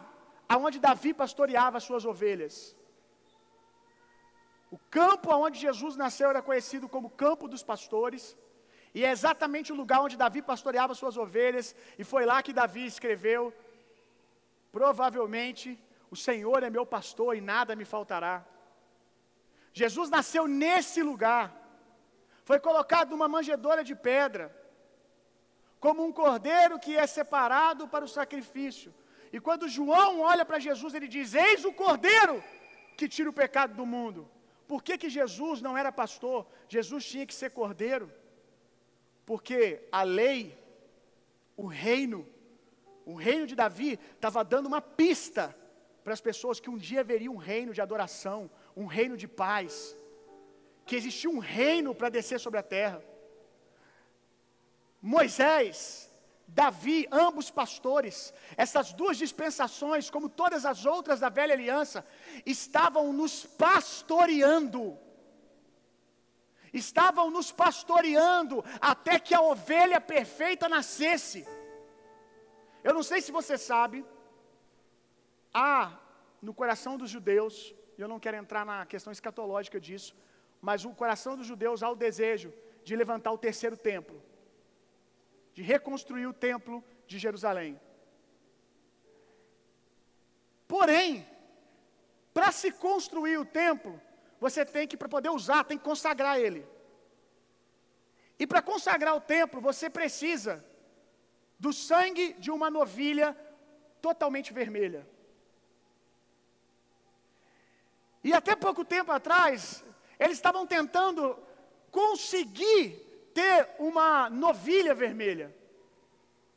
[0.53, 2.55] aonde Davi pastoreava as suas ovelhas.
[4.75, 8.37] O campo aonde Jesus nasceu era conhecido como campo dos pastores.
[8.97, 12.85] E é exatamente o lugar onde Davi pastoreava suas ovelhas, e foi lá que Davi
[12.85, 13.41] escreveu:
[14.77, 15.67] Provavelmente
[16.13, 18.35] o Senhor é meu pastor e nada me faltará.
[19.81, 21.45] Jesus nasceu nesse lugar,
[22.49, 24.45] foi colocado numa manjedoura de pedra,
[25.85, 28.89] como um cordeiro que é separado para o sacrifício.
[29.35, 32.35] E quando João olha para Jesus, ele diz: Eis o cordeiro
[32.97, 34.21] que tira o pecado do mundo.
[34.71, 36.39] Por que, que Jesus não era pastor?
[36.75, 38.07] Jesus tinha que ser cordeiro.
[39.25, 39.59] Porque
[39.91, 40.39] a lei,
[41.57, 42.19] o reino,
[43.11, 45.43] o reino de Davi estava dando uma pista
[46.03, 49.97] para as pessoas que um dia haveria um reino de adoração, um reino de paz,
[50.85, 53.01] que existia um reino para descer sobre a terra.
[55.01, 56.11] Moisés,
[56.47, 62.05] Davi, ambos pastores, essas duas dispensações, como todas as outras da velha aliança,
[62.45, 64.97] estavam nos pastoreando
[66.73, 71.47] estavam nos pastoreando até que a ovelha perfeita nascesse.
[72.83, 74.03] Eu não sei se você sabe,
[75.53, 75.99] há
[76.41, 80.15] no coração dos judeus, e eu não quero entrar na questão escatológica disso,
[80.61, 84.21] mas o coração dos judeus há o desejo de levantar o terceiro templo,
[85.53, 87.79] de reconstruir o templo de Jerusalém.
[90.67, 91.27] Porém,
[92.33, 94.01] para se construir o templo,
[94.39, 96.65] você tem que, para poder usar, tem que consagrar ele.
[98.39, 100.65] E para consagrar o templo, você precisa
[101.59, 103.37] do sangue de uma novilha
[104.01, 105.07] totalmente vermelha.
[108.23, 109.83] E até pouco tempo atrás,
[110.19, 111.37] eles estavam tentando
[111.91, 112.83] conseguir
[113.33, 115.53] ter uma novilha vermelha.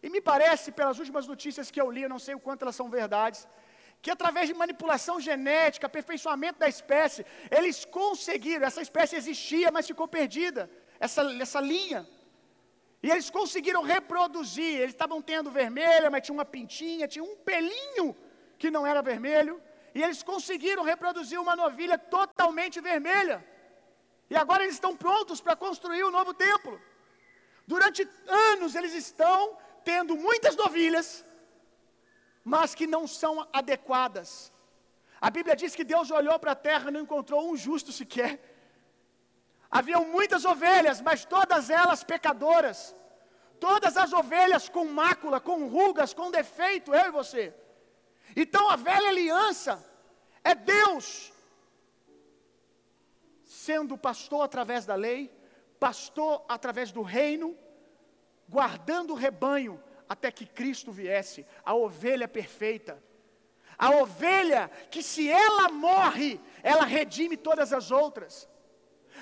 [0.03, 2.77] E me parece, pelas últimas notícias que eu li, eu não sei o quanto elas
[2.77, 3.49] são verdades,
[4.01, 10.07] que através de manipulação genética, aperfeiçoamento da espécie, eles conseguiram, essa espécie existia, mas ficou
[10.07, 12.07] perdida, essa, essa linha.
[13.03, 18.17] E eles conseguiram reproduzir, eles estavam tendo vermelha, mas tinha uma pintinha, tinha um pelinho
[18.59, 19.61] que não era vermelho,
[19.97, 23.37] e eles conseguiram reproduzir uma novilha totalmente vermelha.
[24.33, 26.75] E agora eles estão prontos para construir o um novo templo.
[27.73, 28.01] Durante
[28.51, 29.39] anos eles estão
[29.91, 31.09] tendo muitas novilhas,
[32.55, 34.31] mas que não são adequadas.
[35.27, 38.33] A Bíblia diz que Deus olhou para a terra e não encontrou um justo sequer.
[39.79, 42.95] Haviam muitas ovelhas, mas todas elas pecadoras.
[43.69, 47.45] Todas as ovelhas com mácula, com rugas, com defeito, eu e você.
[48.35, 49.85] Então a velha aliança
[50.43, 51.33] é Deus
[53.45, 55.33] sendo pastor através da lei,
[55.81, 57.57] pastor através do reino,
[58.49, 63.03] guardando o rebanho até que Cristo viesse, a ovelha perfeita.
[63.79, 68.49] A ovelha que, se ela morre, ela redime todas as outras.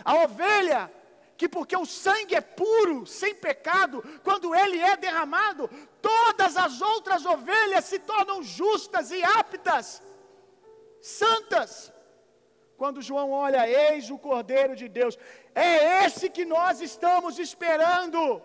[0.05, 0.93] A ovelha
[1.37, 5.69] que, porque o sangue é puro, sem pecado, quando ele é derramado,
[6.01, 10.03] todas as outras ovelhas se tornam justas e aptas,
[11.01, 11.93] santas.
[12.77, 15.19] Quando João olha, eis o Cordeiro de Deus,
[15.55, 18.43] é esse que nós estamos esperando.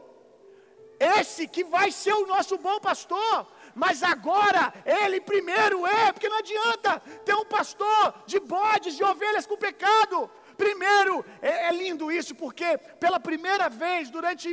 [1.00, 6.40] Esse que vai ser o nosso bom pastor, mas agora ele primeiro é, porque não
[6.40, 10.30] adianta ter um pastor de bodes, de ovelhas com pecado.
[10.64, 14.48] Primeiro, é, é lindo isso, porque pela primeira vez, durante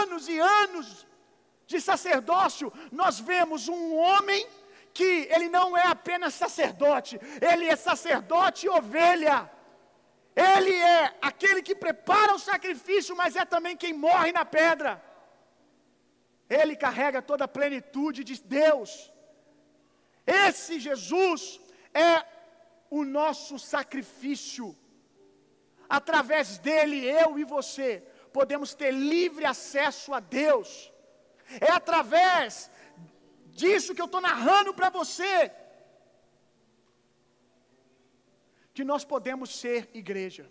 [0.00, 1.06] anos e anos
[1.70, 4.42] de sacerdócio, nós vemos um homem
[4.98, 9.38] que ele não é apenas sacerdote, ele é sacerdote e ovelha.
[10.36, 14.92] Ele é aquele que prepara o sacrifício, mas é também quem morre na pedra.
[16.50, 18.90] Ele carrega toda a plenitude de Deus.
[20.26, 21.60] Esse Jesus
[22.08, 22.24] é
[22.90, 24.66] o nosso sacrifício.
[25.88, 30.92] Através dele, eu e você podemos ter livre acesso a Deus.
[31.60, 32.70] É através
[33.46, 35.52] disso que eu estou narrando para você
[38.72, 40.50] que nós podemos ser igreja.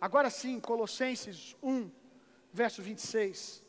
[0.00, 1.90] Agora sim, Colossenses 1,
[2.52, 3.62] verso 26.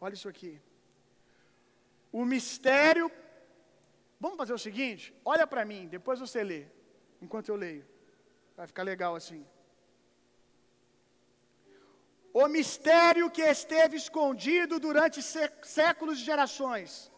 [0.00, 0.60] Olha isso aqui.
[2.12, 3.10] O mistério.
[4.20, 5.14] Vamos fazer o seguinte?
[5.24, 6.66] Olha para mim, depois você lê,
[7.20, 7.84] enquanto eu leio.
[8.56, 9.46] Vai ficar legal assim.
[12.32, 17.10] O mistério que esteve escondido durante séculos e gerações,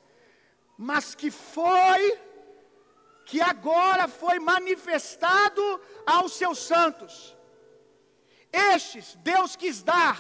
[0.77, 2.19] mas que foi,
[3.27, 5.63] que agora foi manifestado
[6.07, 7.37] aos seus santos.
[8.53, 10.17] Estes Deus quis dar,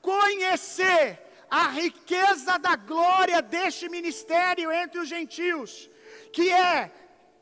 [0.00, 5.90] conhecer a riqueza da glória deste ministério entre os gentios,
[6.32, 6.92] que é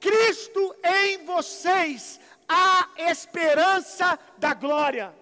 [0.00, 5.14] Cristo em vocês, a esperança da glória.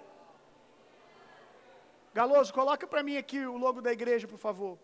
[2.12, 4.78] Galoso, coloca para mim aqui o logo da igreja, por favor.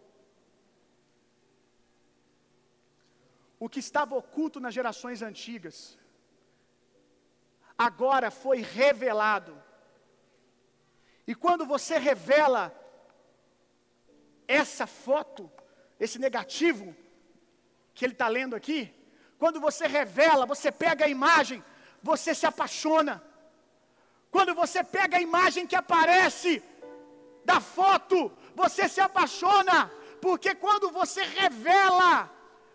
[3.59, 5.99] O que estava oculto nas gerações antigas,
[7.77, 9.63] agora foi revelado.
[11.27, 12.75] E quando você revela
[14.51, 15.51] essa foto,
[15.99, 16.95] esse negativo
[17.95, 18.93] que ele está lendo aqui,
[19.39, 21.63] quando você revela, você pega a imagem,
[22.03, 23.23] você se apaixona.
[24.31, 26.63] Quando você pega a imagem que aparece
[27.45, 29.91] da foto, você se apaixona,
[30.21, 32.31] porque quando você revela,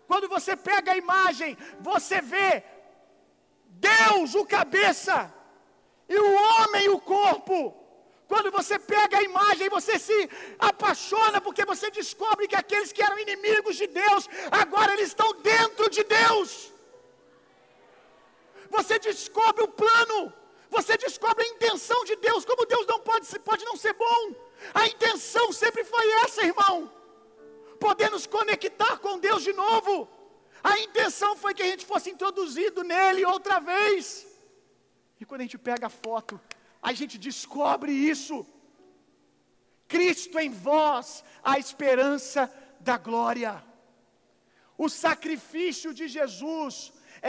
[0.06, 2.64] quando você pega a imagem, você vê
[3.66, 5.32] Deus, o cabeça,
[6.08, 7.85] e o homem, o corpo.
[8.28, 10.18] Quando você pega a imagem, você se
[10.58, 15.88] apaixona, porque você descobre que aqueles que eram inimigos de Deus, agora eles estão dentro
[15.88, 16.72] de Deus.
[18.68, 20.32] Você descobre o plano,
[20.68, 24.34] você descobre a intenção de Deus, como Deus não pode, pode não ser bom.
[24.74, 26.90] A intenção sempre foi essa, irmão.
[27.78, 30.08] Poder nos conectar com Deus de novo.
[30.64, 34.26] A intenção foi que a gente fosse introduzido nele outra vez.
[35.20, 36.40] E quando a gente pega a foto,
[36.88, 38.34] a gente descobre isso.
[39.94, 41.06] Cristo em vós,
[41.52, 42.42] a esperança
[42.88, 43.52] da glória.
[44.84, 46.74] O sacrifício de Jesus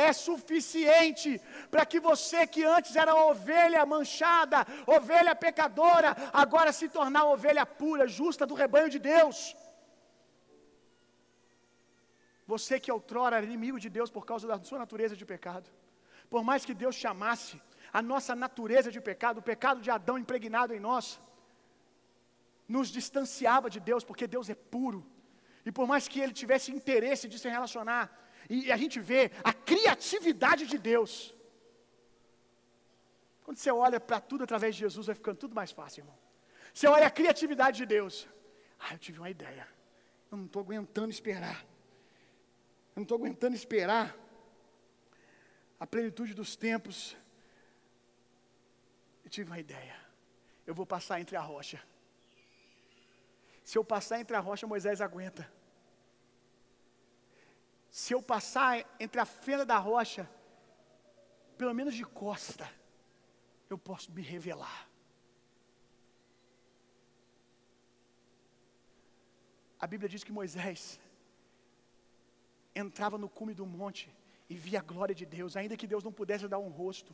[0.06, 1.32] é suficiente
[1.72, 4.60] para que você que antes era ovelha manchada,
[4.98, 6.12] ovelha pecadora,
[6.44, 9.38] agora se tornar ovelha pura, justa do rebanho de Deus.
[12.54, 15.68] Você que outrora era inimigo de Deus por causa da sua natureza de pecado.
[16.34, 17.56] Por mais que Deus chamasse
[17.92, 21.20] a nossa natureza de pecado, o pecado de Adão impregnado em nós,
[22.68, 25.06] nos distanciava de Deus, porque Deus é puro.
[25.66, 28.06] E por mais que ele tivesse interesse de se relacionar,
[28.50, 31.34] e a gente vê a criatividade de Deus.
[33.44, 36.18] Quando você olha para tudo através de Jesus, vai ficando tudo mais fácil, irmão.
[36.74, 38.28] Você olha a criatividade de Deus.
[38.80, 39.68] Ah, eu tive uma ideia.
[40.32, 41.62] Eu não estou aguentando esperar.
[42.92, 44.16] Eu não estou aguentando esperar
[45.80, 47.16] a plenitude dos tempos.
[49.28, 49.94] Eu tive uma ideia.
[50.66, 51.80] Eu vou passar entre a rocha.
[53.70, 55.44] Se eu passar entre a rocha, Moisés aguenta.
[57.92, 60.24] Se eu passar entre a fenda da rocha,
[61.58, 62.66] pelo menos de costa,
[63.70, 64.88] eu posso me revelar.
[69.78, 71.02] A Bíblia diz que Moisés
[72.74, 74.10] entrava no cume do monte
[74.50, 77.14] e via a glória de Deus, ainda que Deus não pudesse dar um rosto.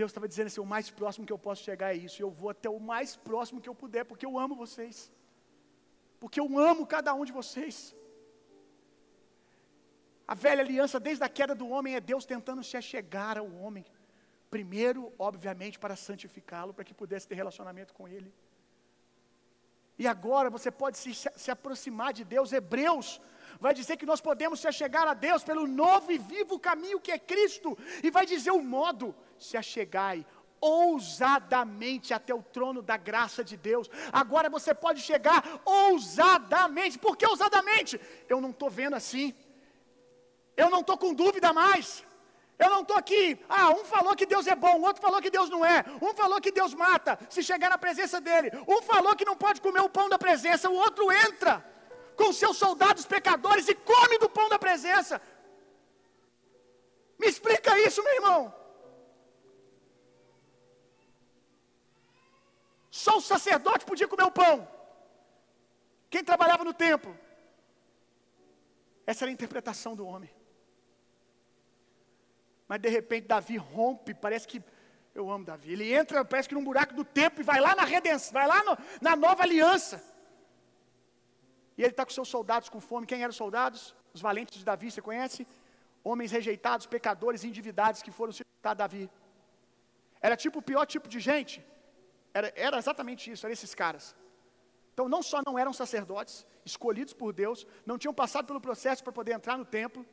[0.00, 2.32] Deus estava dizendo assim: o mais próximo que eu posso chegar é isso, e eu
[2.40, 4.96] vou até o mais próximo que eu puder, porque eu amo vocês,
[6.22, 7.76] porque eu amo cada um de vocês.
[10.32, 13.84] A velha aliança, desde a queda do homem, é Deus tentando se achegar ao homem.
[14.54, 18.30] Primeiro, obviamente, para santificá-lo, para que pudesse ter relacionamento com ele.
[20.02, 22.52] E agora você pode se, se aproximar de Deus.
[22.52, 23.08] Hebreus
[23.58, 27.12] vai dizer que nós podemos se achegar a Deus pelo novo e vivo caminho que
[27.12, 27.76] é Cristo.
[28.02, 30.24] E vai dizer o modo: se achegai
[30.60, 33.90] ousadamente até o trono da graça de Deus.
[34.12, 36.98] Agora você pode chegar ousadamente.
[36.98, 38.00] Por que ousadamente?
[38.28, 39.34] Eu não estou vendo assim.
[40.56, 42.04] Eu não estou com dúvida mais.
[42.58, 43.40] Eu não estou aqui.
[43.48, 45.82] Ah, um falou que Deus é bom, o outro falou que Deus não é.
[46.02, 48.50] Um falou que Deus mata se chegar na presença dele.
[48.68, 50.68] Um falou que não pode comer o pão da presença.
[50.68, 51.64] O outro entra
[52.20, 55.20] com seus soldados pecadores e come do pão da presença.
[57.18, 58.40] Me explica isso, meu irmão.
[62.90, 64.68] Só o sacerdote podia comer o pão.
[66.10, 67.16] Quem trabalhava no templo.
[69.06, 70.30] Essa era a interpretação do homem.
[72.68, 74.62] Mas de repente Davi rompe, parece que
[75.14, 75.72] eu amo Davi.
[75.72, 78.62] Ele entra, parece que num buraco do tempo e vai lá na redenção, vai lá
[78.62, 80.09] no, na nova aliança.
[81.80, 83.06] E ele está com seus soldados com fome.
[83.10, 83.80] Quem eram os soldados?
[84.16, 85.40] Os valentes de Davi, você conhece?
[86.08, 89.04] Homens rejeitados, pecadores, endividados que foram circuncidar Davi.
[90.26, 91.56] Era tipo o pior tipo de gente.
[92.38, 94.04] Era, era exatamente isso, eram esses caras.
[94.92, 96.34] Então não só não eram sacerdotes,
[96.70, 100.04] escolhidos por Deus, não tinham passado pelo processo para poder entrar no templo,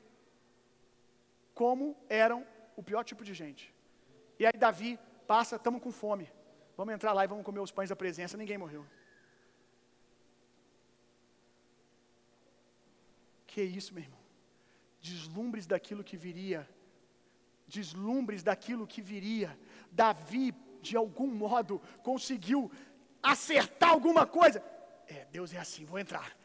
[1.53, 2.39] como eram
[2.77, 3.65] o pior tipo de gente.
[4.39, 4.91] E aí Davi
[5.33, 6.31] passa, estamos com fome.
[6.77, 8.37] Vamos entrar lá e vamos comer os pães da presença.
[8.37, 8.85] Ninguém morreu.
[13.57, 14.19] Que isso, meu irmão?
[15.01, 16.69] Deslumbres daquilo que viria.
[17.67, 19.49] Deslumbres daquilo que viria.
[19.91, 22.71] Davi, de algum modo, conseguiu
[23.23, 24.63] acertar alguma coisa.
[25.07, 26.37] É, Deus é assim, vou entrar.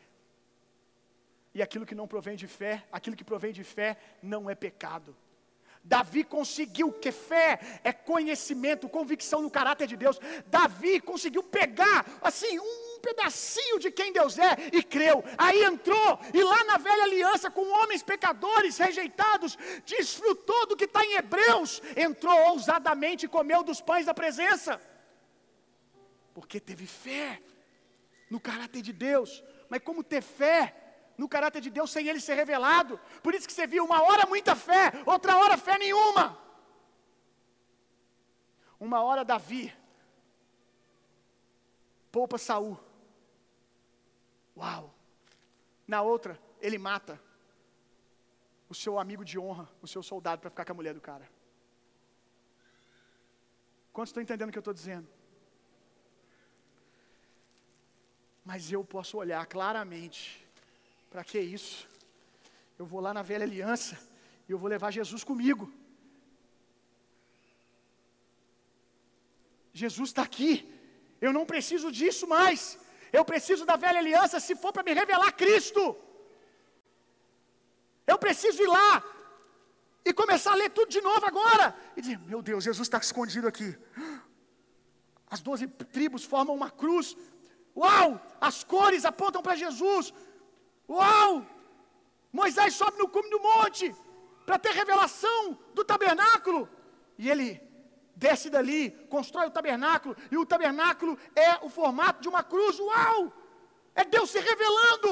[1.53, 5.15] E aquilo que não provém de fé, aquilo que provém de fé não é pecado.
[5.85, 10.19] Davi conseguiu, que fé é conhecimento, convicção no caráter de Deus.
[10.47, 15.23] Davi conseguiu pegar, assim, um pedacinho de quem Deus é e creu.
[15.37, 21.05] Aí entrou, e lá na velha aliança, com homens pecadores, rejeitados, desfrutou do que está
[21.05, 24.81] em Hebreus, entrou ousadamente e comeu dos pães da presença,
[26.33, 27.43] porque teve fé
[28.31, 29.43] no caráter de Deus.
[29.69, 30.61] Mas como ter fé
[31.19, 32.99] no caráter de Deus sem ele ser revelado.
[33.23, 36.39] Por isso que você viu uma hora muita fé, outra hora fé nenhuma.
[38.81, 39.73] Uma hora Davi
[42.13, 42.79] poupa Saul.
[44.63, 44.95] Uau!
[45.87, 47.21] Na outra, ele mata
[48.69, 51.29] o seu amigo de honra, o seu soldado, para ficar com a mulher do cara.
[53.93, 55.09] Quantos estão entendendo o que eu estou dizendo?
[58.45, 60.23] Mas eu posso olhar claramente
[61.11, 61.89] para que isso?
[62.79, 63.99] Eu vou lá na velha aliança
[64.49, 65.71] e eu vou levar Jesus comigo.
[69.73, 70.53] Jesus está aqui.
[71.21, 72.79] Eu não preciso disso mais.
[73.13, 75.97] Eu preciso da velha aliança se for para me revelar Cristo.
[78.07, 79.05] Eu preciso ir lá
[80.05, 81.77] e começar a ler tudo de novo agora.
[81.97, 83.77] E dizer: Meu Deus, Jesus está escondido aqui.
[85.29, 87.17] As doze tribos formam uma cruz
[87.77, 88.21] Uau!
[88.41, 90.13] As cores apontam para Jesus.
[90.89, 91.47] Uau!
[92.33, 93.95] Moisés sobe no cume do monte
[94.47, 96.69] para ter revelação do tabernáculo.
[97.19, 97.61] E ele
[98.27, 98.83] desce dali,
[99.15, 101.19] constrói o tabernáculo, e o tabernáculo
[101.49, 102.79] é o formato de uma cruz.
[102.79, 103.21] Uau!
[104.01, 105.11] É Deus se revelando.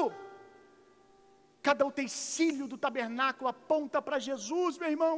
[1.67, 5.15] Cada utensílio do tabernáculo aponta para Jesus, meu irmão.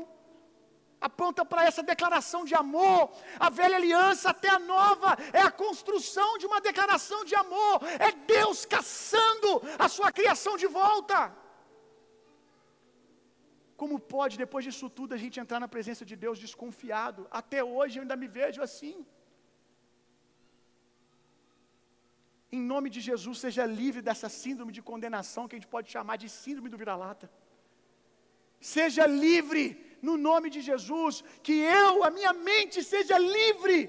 [1.10, 3.00] Aponta para essa declaração de amor.
[3.40, 7.76] A velha aliança até a nova é a construção de uma declaração de amor.
[8.08, 11.18] É Deus caçando a sua criação de volta.
[13.82, 17.22] Como pode, depois disso tudo, a gente entrar na presença de Deus desconfiado?
[17.42, 18.96] Até hoje eu ainda me vejo assim.
[22.56, 26.18] Em nome de Jesus, seja livre dessa síndrome de condenação que a gente pode chamar
[26.24, 27.28] de síndrome do vira-lata.
[28.76, 29.66] Seja livre
[30.08, 33.80] no nome de Jesus, que eu, a minha mente seja livre.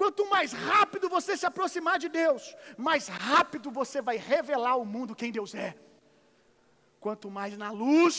[0.00, 2.42] Quanto mais rápido você se aproximar de Deus,
[2.88, 5.70] mais rápido você vai revelar ao mundo quem Deus é.
[7.04, 8.16] Quanto mais na luz,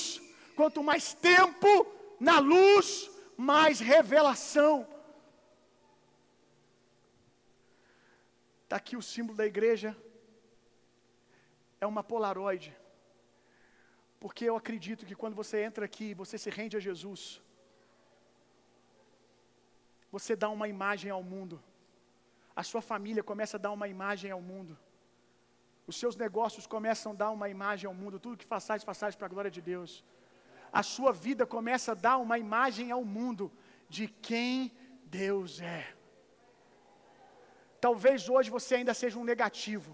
[0.57, 1.71] quanto mais tempo
[2.19, 2.87] na luz,
[3.37, 4.75] mais revelação.
[8.63, 9.89] Está aqui o símbolo da igreja.
[11.79, 12.71] É uma polaroide.
[14.23, 17.41] Porque eu acredito que quando você entra aqui, você se rende a Jesus.
[20.15, 21.61] Você dá uma imagem ao mundo.
[22.55, 24.77] A sua família começa a dar uma imagem ao mundo.
[25.85, 28.19] Os seus negócios começam a dar uma imagem ao mundo.
[28.19, 29.91] Tudo que façais, façais para a glória de Deus.
[30.71, 33.51] A sua vida começa a dar uma imagem ao mundo
[33.89, 34.71] de quem
[35.05, 35.83] Deus é.
[37.85, 39.91] Talvez hoje você ainda seja um negativo.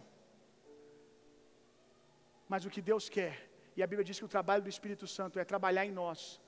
[2.47, 3.33] Mas o que Deus quer,
[3.75, 6.39] e a Bíblia diz que o trabalho do Espírito Santo é trabalhar em nós,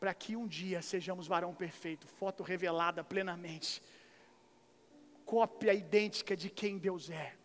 [0.00, 3.82] para que um dia sejamos varão perfeito, foto revelada plenamente,
[5.24, 7.41] cópia idêntica de quem Deus é.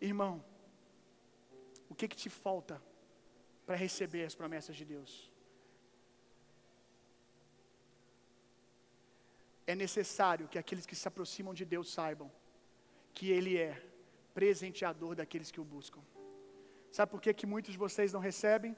[0.00, 0.44] Irmão,
[1.88, 2.80] o que, que te falta
[3.66, 5.30] para receber as promessas de Deus?
[9.72, 12.28] é necessário que aqueles que se aproximam de Deus saibam
[13.14, 13.72] que Ele é
[14.34, 16.02] presenteador daqueles que o buscam.
[16.90, 18.76] Sabe por que, que muitos de vocês não recebem?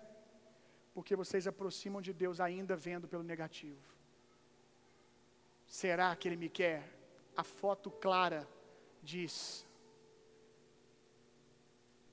[0.94, 3.80] Porque vocês aproximam de Deus ainda vendo pelo negativo.
[5.66, 6.80] Será que Ele me quer?
[7.34, 8.46] A foto clara
[9.02, 9.66] diz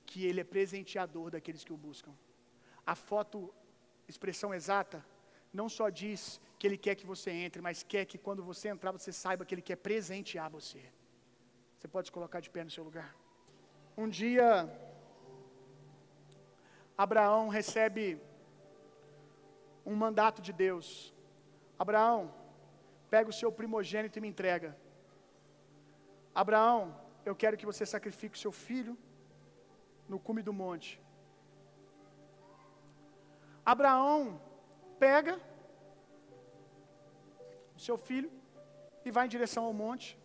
[0.09, 2.13] que Ele é presenteador daqueles que o buscam.
[2.93, 3.37] A foto,
[4.11, 4.99] expressão exata,
[5.59, 6.21] não só diz
[6.57, 9.53] que Ele quer que você entre, mas quer que quando você entrar você saiba que
[9.55, 10.81] Ele quer presentear você.
[11.75, 13.09] Você pode se colocar de pé no seu lugar.
[14.01, 14.47] Um dia,
[17.05, 18.05] Abraão recebe
[19.91, 20.87] um mandato de Deus.
[21.83, 22.19] Abraão,
[23.13, 24.71] pega o seu primogênito e me entrega.
[26.43, 26.79] Abraão,
[27.29, 28.97] eu quero que você sacrifique o seu filho
[30.09, 30.99] no cume do monte.
[33.73, 34.41] Abraão
[34.97, 35.39] pega
[37.75, 38.31] o seu filho
[39.05, 40.17] e vai em direção ao monte.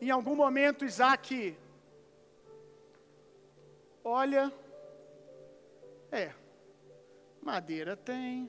[0.00, 1.56] Em algum momento, Isaac
[4.02, 4.52] olha,
[6.12, 6.32] é,
[7.42, 8.48] madeira tem,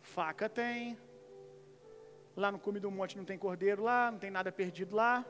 [0.00, 0.98] faca tem,
[2.34, 5.26] lá no cume do monte não tem cordeiro lá, não tem nada perdido lá.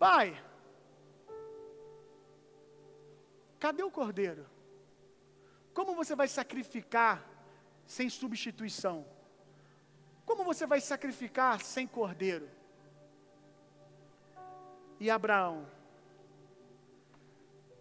[0.00, 0.36] Pai,
[3.58, 4.46] cadê o cordeiro?
[5.74, 7.24] Como você vai sacrificar
[7.86, 9.06] sem substituição?
[10.24, 12.48] Como você vai sacrificar sem cordeiro?
[15.00, 15.66] E Abraão,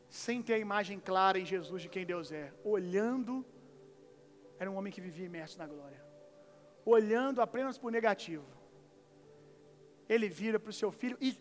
[0.09, 3.45] sem ter a imagem clara em Jesus de quem Deus é, olhando,
[4.59, 6.03] era um homem que vivia imerso na glória,
[6.86, 8.45] olhando apenas por negativo.
[10.07, 11.38] Ele vira para o seu filho e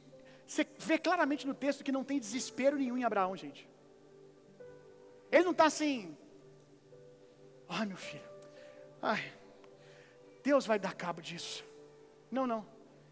[0.47, 3.69] você vê claramente no texto que não tem desespero nenhum em Abraão, gente.
[5.37, 6.17] Ele não está assim,
[7.69, 8.29] ai meu filho,
[9.03, 9.23] Ai,
[10.43, 11.65] Deus vai dar cabo disso.
[12.31, 12.67] Não, não.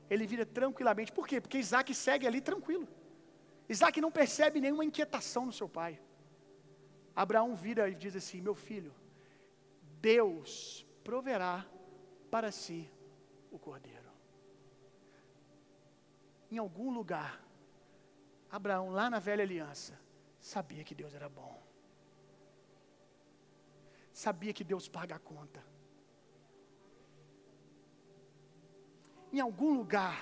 [0.08, 1.12] Ele vira tranquilamente.
[1.12, 1.40] Por quê?
[1.40, 2.88] Porque Isaac segue ali tranquilo.
[3.68, 6.00] Isaac não percebe nenhuma inquietação no seu pai.
[7.14, 8.94] Abraão vira e diz assim: Meu filho,
[10.00, 11.66] Deus proverá
[12.30, 12.90] para si
[13.50, 14.10] o cordeiro.
[16.50, 17.44] Em algum lugar,
[18.50, 20.00] Abraão, lá na velha aliança,
[20.40, 21.73] sabia que Deus era bom.
[24.22, 25.60] Sabia que Deus paga a conta.
[29.34, 30.16] em algum lugar.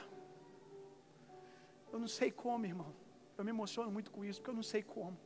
[1.92, 2.92] Eu não sei como, irmão.
[3.36, 5.18] Eu me emociono muito com isso, porque eu não sei como.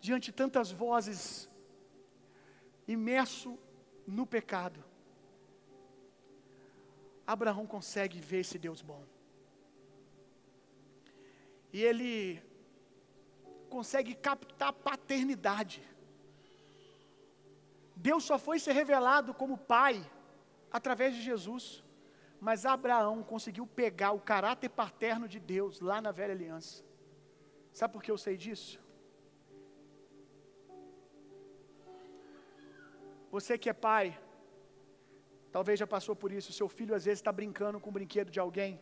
[0.00, 1.48] Diante de tantas vozes,
[2.86, 3.58] imerso
[4.06, 4.84] no pecado.
[7.26, 9.02] Abraão consegue ver esse Deus bom.
[11.72, 12.42] E ele
[13.76, 15.82] consegue captar paternidade.
[18.08, 19.94] Deus só foi ser revelado como pai
[20.78, 21.64] através de Jesus.
[22.40, 26.84] Mas Abraão conseguiu pegar o caráter paterno de Deus lá na velha aliança.
[27.72, 28.78] Sabe por que eu sei disso?
[33.30, 34.18] Você que é pai,
[35.56, 36.52] talvez já passou por isso.
[36.52, 38.80] Seu filho às vezes está brincando com o brinquedo de alguém.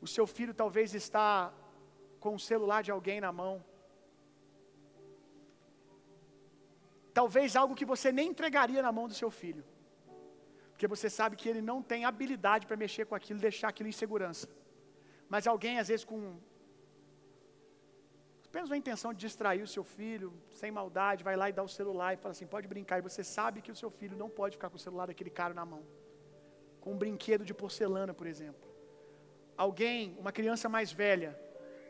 [0.00, 1.52] O seu filho talvez está
[2.22, 3.54] com o celular de alguém na mão.
[7.18, 9.64] Talvez algo que você nem entregaria na mão do seu filho.
[10.70, 13.98] Porque você sabe que ele não tem habilidade para mexer com aquilo, deixar aquilo em
[14.02, 14.46] segurança.
[15.32, 16.20] Mas alguém, às vezes, com
[18.48, 20.28] apenas uma intenção de distrair o seu filho,
[20.60, 22.98] sem maldade, vai lá e dá o celular e fala assim: pode brincar.
[22.98, 25.54] E você sabe que o seu filho não pode ficar com o celular daquele cara
[25.60, 25.82] na mão.
[26.82, 28.66] Com um brinquedo de porcelana, por exemplo.
[29.66, 31.32] Alguém, uma criança mais velha,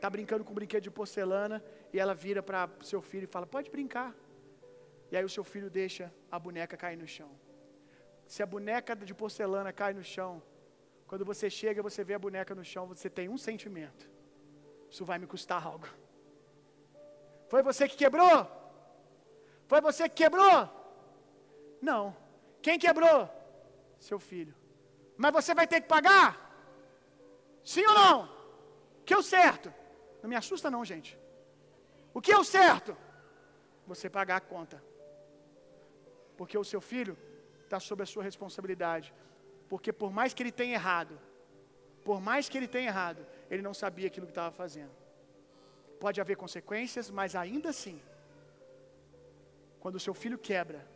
[0.03, 3.47] está brincando com um brinquedo de porcelana e ela vira para seu filho e fala:
[3.47, 4.13] pode brincar.
[5.13, 7.31] E aí o seu filho deixa a boneca cair no chão.
[8.27, 10.43] Se a boneca de porcelana cai no chão,
[11.07, 14.11] quando você chega, você vê a boneca no chão, você tem um sentimento:
[14.91, 15.87] isso vai me custar algo.
[17.49, 18.39] Foi você que quebrou?
[19.69, 20.69] Foi você que quebrou?
[21.81, 22.17] Não.
[22.61, 23.31] Quem quebrou?
[24.01, 24.55] Seu filho.
[25.17, 26.31] Mas você vai ter que pagar?
[27.63, 28.17] Sim ou não?
[29.05, 29.82] Que é o certo?
[30.23, 31.19] Não me assusta não, gente.
[32.15, 32.97] O que é o certo?
[33.87, 34.83] Você pagar a conta.
[36.37, 37.17] Porque o seu filho
[37.65, 39.13] está sob a sua responsabilidade.
[39.69, 41.19] Porque por mais que ele tenha errado,
[42.05, 44.93] por mais que ele tenha errado, ele não sabia aquilo que estava fazendo.
[45.99, 48.01] Pode haver consequências, mas ainda assim,
[49.81, 50.87] quando o seu filho quebra,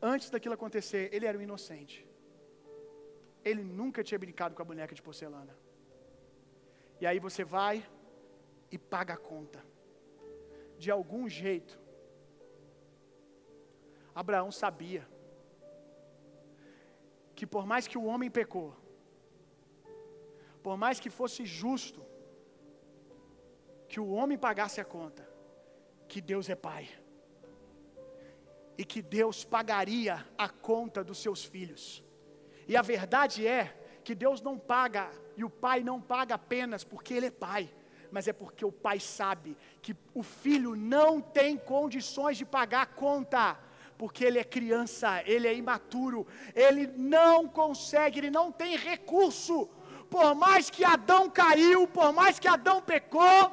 [0.00, 2.06] antes daquilo acontecer, ele era um inocente.
[3.44, 5.54] Ele nunca tinha brincado com a boneca de porcelana.
[7.00, 7.86] E aí você vai
[8.70, 9.64] e paga a conta.
[10.78, 11.78] De algum jeito,
[14.14, 15.06] Abraão sabia
[17.34, 18.74] que por mais que o homem pecou,
[20.62, 22.04] por mais que fosse justo
[23.88, 25.26] que o homem pagasse a conta,
[26.06, 26.88] que Deus é Pai.
[28.76, 32.04] E que Deus pagaria a conta dos seus filhos.
[32.66, 37.12] E a verdade é que Deus não paga, e o Pai não paga apenas porque
[37.12, 37.68] Ele é Pai,
[38.10, 42.86] mas é porque o Pai sabe que o filho não tem condições de pagar a
[42.86, 43.58] conta
[43.98, 49.68] porque ele é criança, ele é imaturo, ele não consegue, ele não tem recurso.
[50.08, 53.52] Por mais que Adão caiu, por mais que Adão pecou,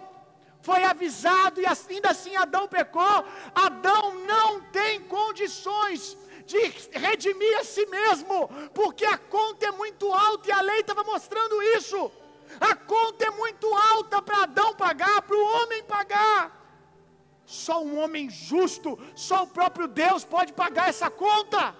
[0.62, 3.26] foi avisado e ainda assim Adão pecou.
[3.56, 6.16] Adão não tem condições
[6.46, 6.58] de
[6.91, 11.62] redimir a si mesmo, porque a conta é muito alta e a lei estava mostrando
[11.78, 12.12] isso.
[12.60, 16.64] A conta é muito alta para Adão pagar, para o homem pagar.
[17.46, 21.76] Só um homem justo, só o próprio Deus pode pagar essa conta.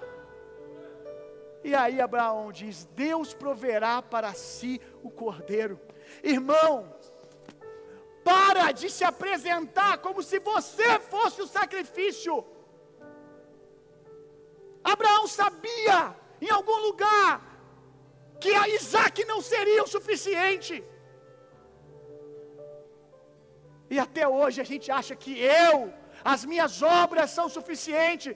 [1.64, 5.80] E aí Abraão diz: Deus proverá para si o cordeiro.
[6.24, 6.96] Irmão,
[8.24, 12.46] para de se apresentar como se você fosse o sacrifício.
[14.94, 16.00] Abraão sabia,
[16.40, 17.32] em algum lugar,
[18.40, 20.76] que a Isaac não seria o suficiente.
[23.90, 25.94] E até hoje a gente acha que eu,
[26.34, 28.36] as minhas obras são suficientes.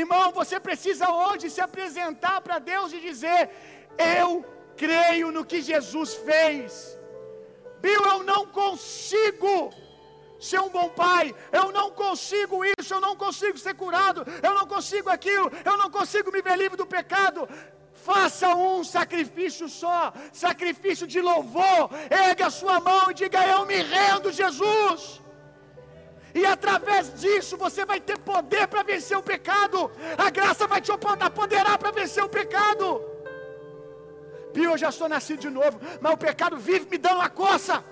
[0.00, 3.50] Irmão, você precisa hoje se apresentar para Deus e dizer:
[3.98, 4.44] Eu
[4.76, 6.98] creio no que Jesus fez.
[7.82, 9.70] Bill, eu não consigo
[10.40, 14.66] ser um bom pai, eu não consigo isso, eu não consigo ser curado, eu não
[14.66, 17.48] consigo aquilo, eu não consigo me ver livre do pecado.
[17.92, 21.90] Faça um sacrifício só, sacrifício de louvor.
[22.10, 25.20] Ergue a sua mão e diga: Eu me rendo, Jesus.
[26.34, 29.90] E através disso você vai ter poder para vencer o pecado.
[30.16, 33.02] A graça vai te apoderar para vencer o pecado.
[34.54, 37.84] Pio, eu já sou nascido de novo, mas o pecado vive me dando uma coça.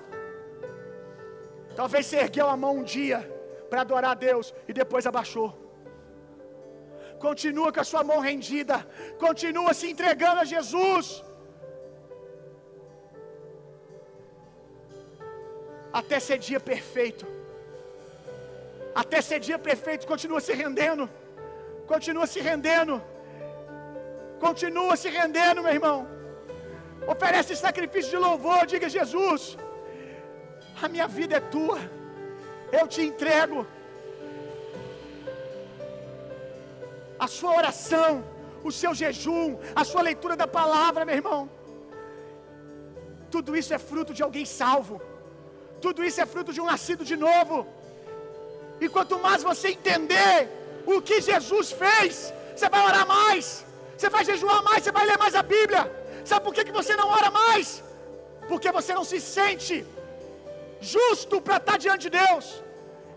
[1.79, 3.19] Talvez você ergueu a mão um dia
[3.71, 5.49] para adorar a Deus e depois abaixou.
[7.27, 8.77] Continua com a sua mão rendida,
[9.25, 11.07] continua se entregando a Jesus.
[16.01, 17.25] Até ser dia perfeito.
[19.03, 21.07] Até ser dia perfeito, continua se rendendo.
[21.93, 22.97] Continua se rendendo.
[24.47, 25.99] Continua se rendendo, meu irmão.
[27.15, 29.43] Oferece sacrifício de louvor, diga Jesus,
[30.83, 31.79] a minha vida é tua.
[32.71, 33.67] Eu te entrego.
[37.19, 38.25] A sua oração,
[38.63, 41.51] o seu jejum, a sua leitura da palavra, meu irmão.
[43.31, 45.01] Tudo isso é fruto de alguém salvo.
[45.81, 47.67] Tudo isso é fruto de um nascido de novo.
[48.81, 50.49] E quanto mais você entender
[50.87, 53.65] o que Jesus fez, você vai orar mais,
[53.97, 55.83] você vai jejuar mais, você vai ler mais a Bíblia.
[56.25, 57.83] Sabe por que, que você não ora mais?
[58.49, 59.85] Porque você não se sente
[60.81, 62.63] justo para estar diante de Deus.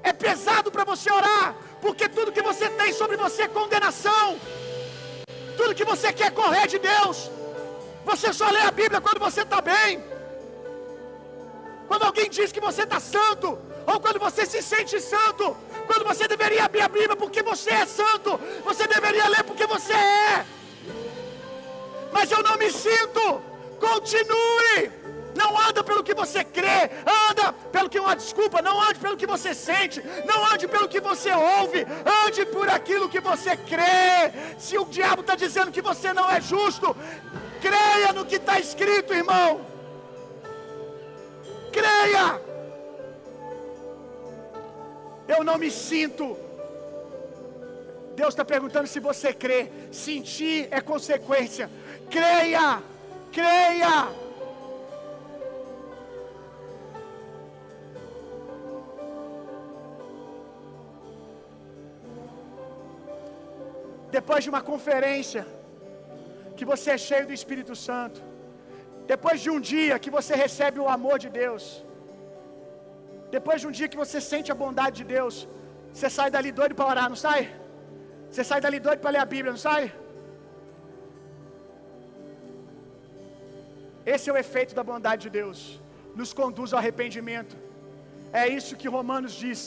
[0.04, 4.40] É pesado para você orar, porque tudo que você tem sobre você é condenação.
[5.56, 7.30] Tudo que você quer correr de Deus.
[8.06, 10.04] Você só lê a Bíblia quando você está bem.
[11.88, 15.56] Quando alguém diz que você está santo, ou quando você se sente santo,
[15.86, 19.94] quando você deveria abrir a Bíblia porque você é santo, você deveria ler porque você
[19.94, 20.46] é.
[22.12, 23.42] Mas eu não me sinto.
[23.80, 25.01] Continue.
[25.36, 26.90] Não anda pelo que você crê,
[27.30, 31.00] anda pelo que uma desculpa, não ande pelo que você sente, não ande pelo que
[31.00, 31.86] você ouve,
[32.26, 34.32] ande por aquilo que você crê.
[34.58, 36.96] Se o diabo está dizendo que você não é justo,
[37.62, 39.62] creia no que está escrito, irmão.
[41.72, 42.42] Creia.
[45.28, 46.38] Eu não me sinto.
[48.16, 49.72] Deus está perguntando se você crê.
[49.92, 51.70] Sentir é consequência.
[52.10, 52.84] Creia,
[53.32, 54.21] creia.
[64.18, 65.44] Depois de uma conferência,
[66.58, 68.20] que você é cheio do Espírito Santo,
[69.14, 71.64] depois de um dia que você recebe o amor de Deus,
[73.38, 75.36] depois de um dia que você sente a bondade de Deus,
[75.94, 77.42] você sai dali doido para orar, não sai?
[78.30, 79.84] Você sai dali doido para ler a Bíblia, não sai?
[84.14, 85.60] Esse é o efeito da bondade de Deus,
[86.20, 87.56] nos conduz ao arrependimento.
[88.42, 89.62] É isso que Romanos diz,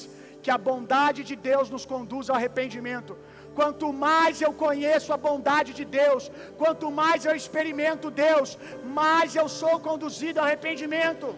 [0.45, 3.13] que a bondade de Deus nos conduz ao arrependimento.
[3.55, 9.49] Quanto mais eu conheço a bondade de Deus, quanto mais eu experimento Deus, mais eu
[9.49, 11.35] sou conduzido ao arrependimento.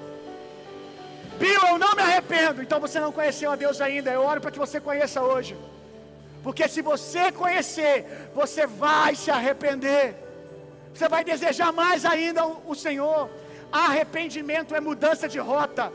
[1.38, 2.62] Bill, eu não me arrependo.
[2.62, 4.10] Então você não conheceu a Deus ainda.
[4.10, 5.56] Eu oro para que você conheça hoje.
[6.42, 10.14] Porque se você conhecer, você vai se arrepender.
[10.94, 13.28] Você vai desejar mais ainda o, Senhor.
[13.70, 15.92] Arrependimento é mudança de rota.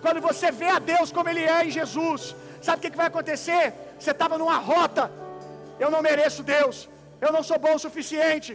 [0.00, 3.08] Quando você vê a Deus como Ele é em Jesus, sabe o que, que vai
[3.08, 3.74] acontecer?
[3.98, 5.10] Você estava numa rota.
[5.82, 6.76] Eu não mereço Deus.
[7.24, 8.52] Eu não sou bom o suficiente.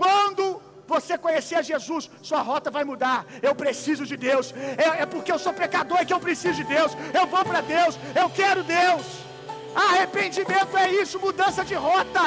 [0.00, 0.44] Quando
[0.92, 3.18] você conhecer a Jesus, sua rota vai mudar.
[3.48, 4.46] Eu preciso de Deus.
[4.84, 6.92] É, é porque eu sou pecador que eu preciso de Deus.
[7.18, 7.94] Eu vou para Deus.
[8.22, 9.04] Eu quero Deus.
[9.74, 12.24] Arrependimento é isso, mudança de rota.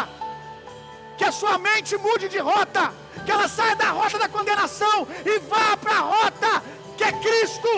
[1.17, 2.83] Que a sua mente mude de rota.
[3.25, 6.63] Que ela saia da rota da condenação e vá para a rota
[6.97, 7.73] que é Cristo.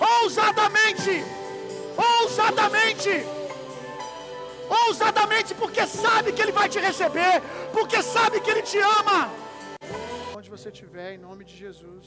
[0.00, 1.24] Ousadamente.
[1.96, 3.41] Ousadamente.
[4.80, 7.34] Ousadamente, porque sabe que Ele vai te receber.
[7.76, 9.20] Porque sabe que Ele te ama.
[10.36, 12.06] Onde você estiver, em nome de Jesus.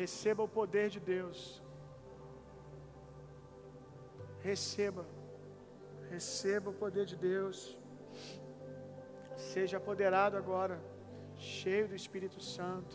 [0.00, 1.62] Receba o poder de Deus.
[4.48, 5.04] Receba.
[6.10, 7.78] Receba o poder de Deus.
[9.36, 10.76] Seja apoderado agora,
[11.36, 12.94] cheio do Espírito Santo.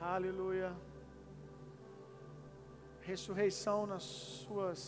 [0.00, 0.72] Aleluia.
[3.02, 4.04] Ressurreição nas
[4.44, 4.82] suas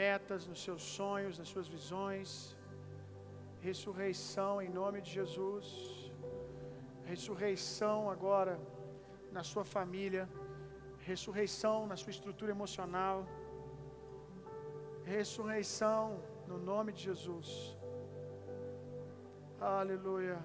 [0.00, 2.56] metas, nos seus sonhos, nas suas visões.
[3.68, 5.66] Ressurreição em nome de Jesus.
[7.12, 8.54] Ressurreição agora
[9.36, 10.24] na sua família.
[11.10, 13.18] Ressurreição na sua estrutura emocional.
[15.04, 16.02] Ressurreição
[16.50, 17.48] no nome de Jesus.
[19.60, 20.38] Aleluia.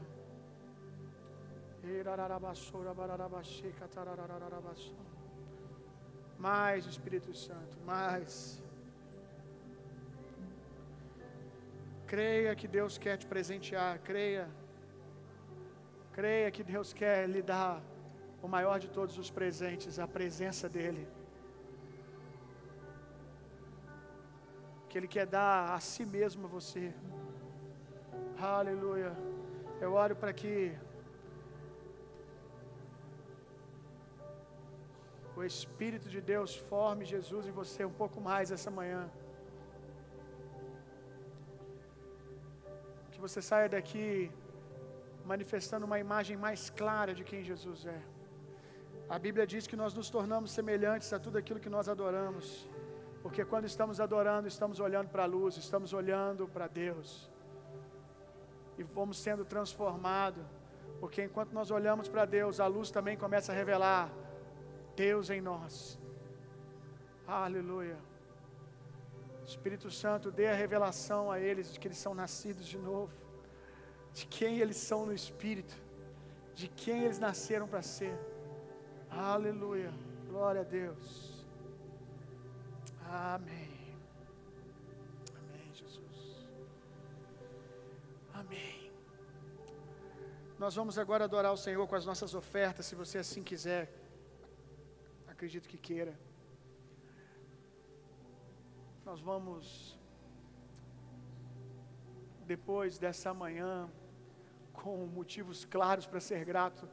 [6.38, 8.67] Mais Espírito Santo, mais.
[12.14, 14.48] Creia que Deus quer te presentear, creia.
[16.18, 17.82] Creia que Deus quer lhe dar
[18.42, 21.06] o maior de todos os presentes, a presença dEle.
[24.88, 26.94] Que Ele quer dar a si mesmo a você.
[28.40, 29.12] Aleluia.
[29.82, 30.56] Eu oro para que
[35.36, 39.04] o Espírito de Deus forme Jesus em você um pouco mais essa manhã.
[43.18, 44.32] Que você saia daqui
[45.26, 48.00] manifestando uma imagem mais clara de quem Jesus é.
[49.10, 52.70] A Bíblia diz que nós nos tornamos semelhantes a tudo aquilo que nós adoramos,
[53.24, 57.28] porque quando estamos adorando, estamos olhando para a luz, estamos olhando para Deus,
[58.78, 60.46] e vamos sendo transformados,
[61.00, 64.12] porque enquanto nós olhamos para Deus, a luz também começa a revelar
[64.96, 66.00] Deus em nós.
[67.26, 67.98] Aleluia.
[69.48, 73.14] Espírito Santo, dê a revelação a eles de que eles são nascidos de novo,
[74.14, 75.76] de quem eles são no Espírito,
[76.54, 78.14] de quem eles nasceram para ser.
[79.10, 79.94] Aleluia.
[80.28, 81.46] Glória a Deus.
[83.10, 83.96] Amém.
[85.40, 86.46] Amém, Jesus.
[88.34, 88.92] Amém.
[90.60, 93.94] Nós vamos agora adorar o Senhor com as nossas ofertas, se você assim quiser.
[95.26, 96.27] Acredito que queira.
[99.08, 99.98] Nós vamos,
[102.46, 103.72] depois dessa manhã,
[104.80, 106.84] com motivos claros para ser grato,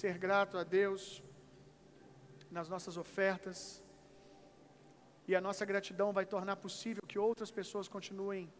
[0.00, 1.22] ser grato a Deus
[2.56, 3.60] nas nossas ofertas.
[5.28, 8.52] E a nossa gratidão vai tornar possível que outras pessoas continuem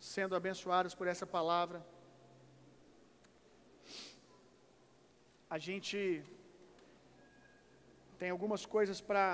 [0.00, 1.80] sendo abençoadas por essa palavra.
[5.48, 5.98] A gente
[8.18, 9.24] tem algumas coisas para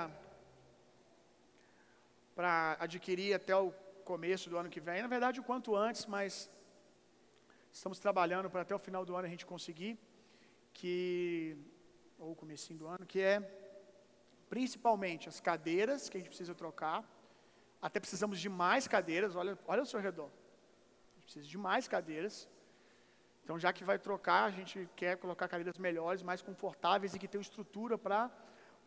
[2.39, 3.69] para adquirir até o
[4.11, 5.01] começo do ano que vem.
[5.01, 6.49] Na verdade, o quanto antes, mas
[7.77, 9.99] estamos trabalhando para até o final do ano a gente conseguir
[10.71, 11.57] que
[12.17, 13.35] ou comecinho do ano, que é
[14.49, 17.03] principalmente as cadeiras que a gente precisa trocar.
[17.81, 20.31] Até precisamos de mais cadeiras, olha, olha ao seu redor.
[20.31, 22.47] A gente precisa de mais cadeiras.
[23.43, 27.27] Então, já que vai trocar, a gente quer colocar cadeiras melhores, mais confortáveis e que
[27.27, 28.31] tenham estrutura para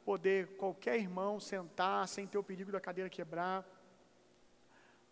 [0.04, 3.64] poder qualquer irmão sentar sem ter o perigo da cadeira quebrar.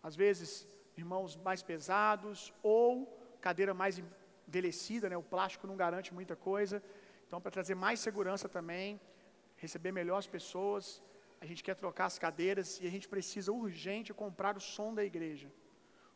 [0.03, 2.89] Às vezes, irmãos mais pesados ou
[3.39, 4.01] cadeira mais
[4.47, 5.17] envelhecida, né?
[5.17, 6.83] o plástico não garante muita coisa.
[7.27, 8.99] Então, para trazer mais segurança também,
[9.55, 11.01] receber melhor as pessoas,
[11.39, 15.03] a gente quer trocar as cadeiras e a gente precisa urgente comprar o som da
[15.03, 15.51] igreja.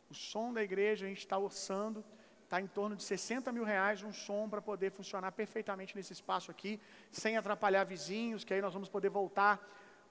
[0.09, 2.03] O som da igreja a gente está orçando
[2.45, 6.51] está em torno de 60 mil reais um som para poder funcionar perfeitamente nesse espaço
[6.51, 6.79] aqui,
[7.11, 9.53] sem atrapalhar vizinhos, que aí nós vamos poder voltar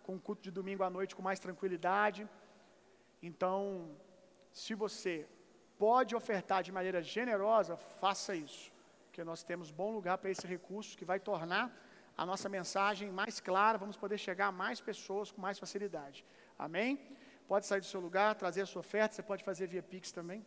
[0.02, 2.28] com o culto de domingo à noite com mais tranquilidade.
[3.23, 3.89] Então,
[4.52, 5.27] se você
[5.78, 8.73] pode ofertar de maneira generosa, faça isso,
[9.06, 11.73] porque nós temos bom lugar para esse recurso que vai tornar
[12.16, 16.24] a nossa mensagem mais clara, vamos poder chegar a mais pessoas com mais facilidade.
[16.59, 17.01] Amém?
[17.47, 20.44] Pode sair do seu lugar, trazer a sua oferta, você pode fazer via Pix também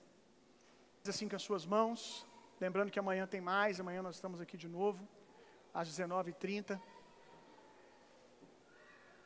[1.09, 2.25] assim com as suas mãos.
[2.59, 5.07] Lembrando que amanhã tem mais, amanhã nós estamos aqui de novo,
[5.73, 6.79] às 19h30.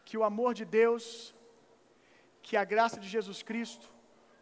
[0.03, 1.33] Que o amor de Deus,
[2.41, 3.87] que a graça de Jesus Cristo,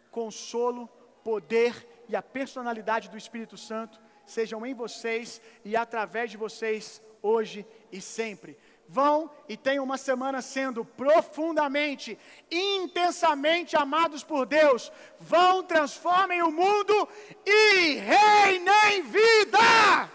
[0.10, 0.88] consolo,
[1.24, 7.66] poder e a personalidade do Espírito Santo sejam em vocês e através de vocês hoje
[7.91, 8.57] e sempre
[8.91, 12.18] vão e tenham uma semana sendo profundamente,
[12.49, 14.91] intensamente amados por Deus.
[15.20, 17.07] Vão, transformem o mundo
[17.45, 20.10] e reinem vida.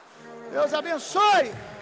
[0.50, 1.73] Deus abençoe.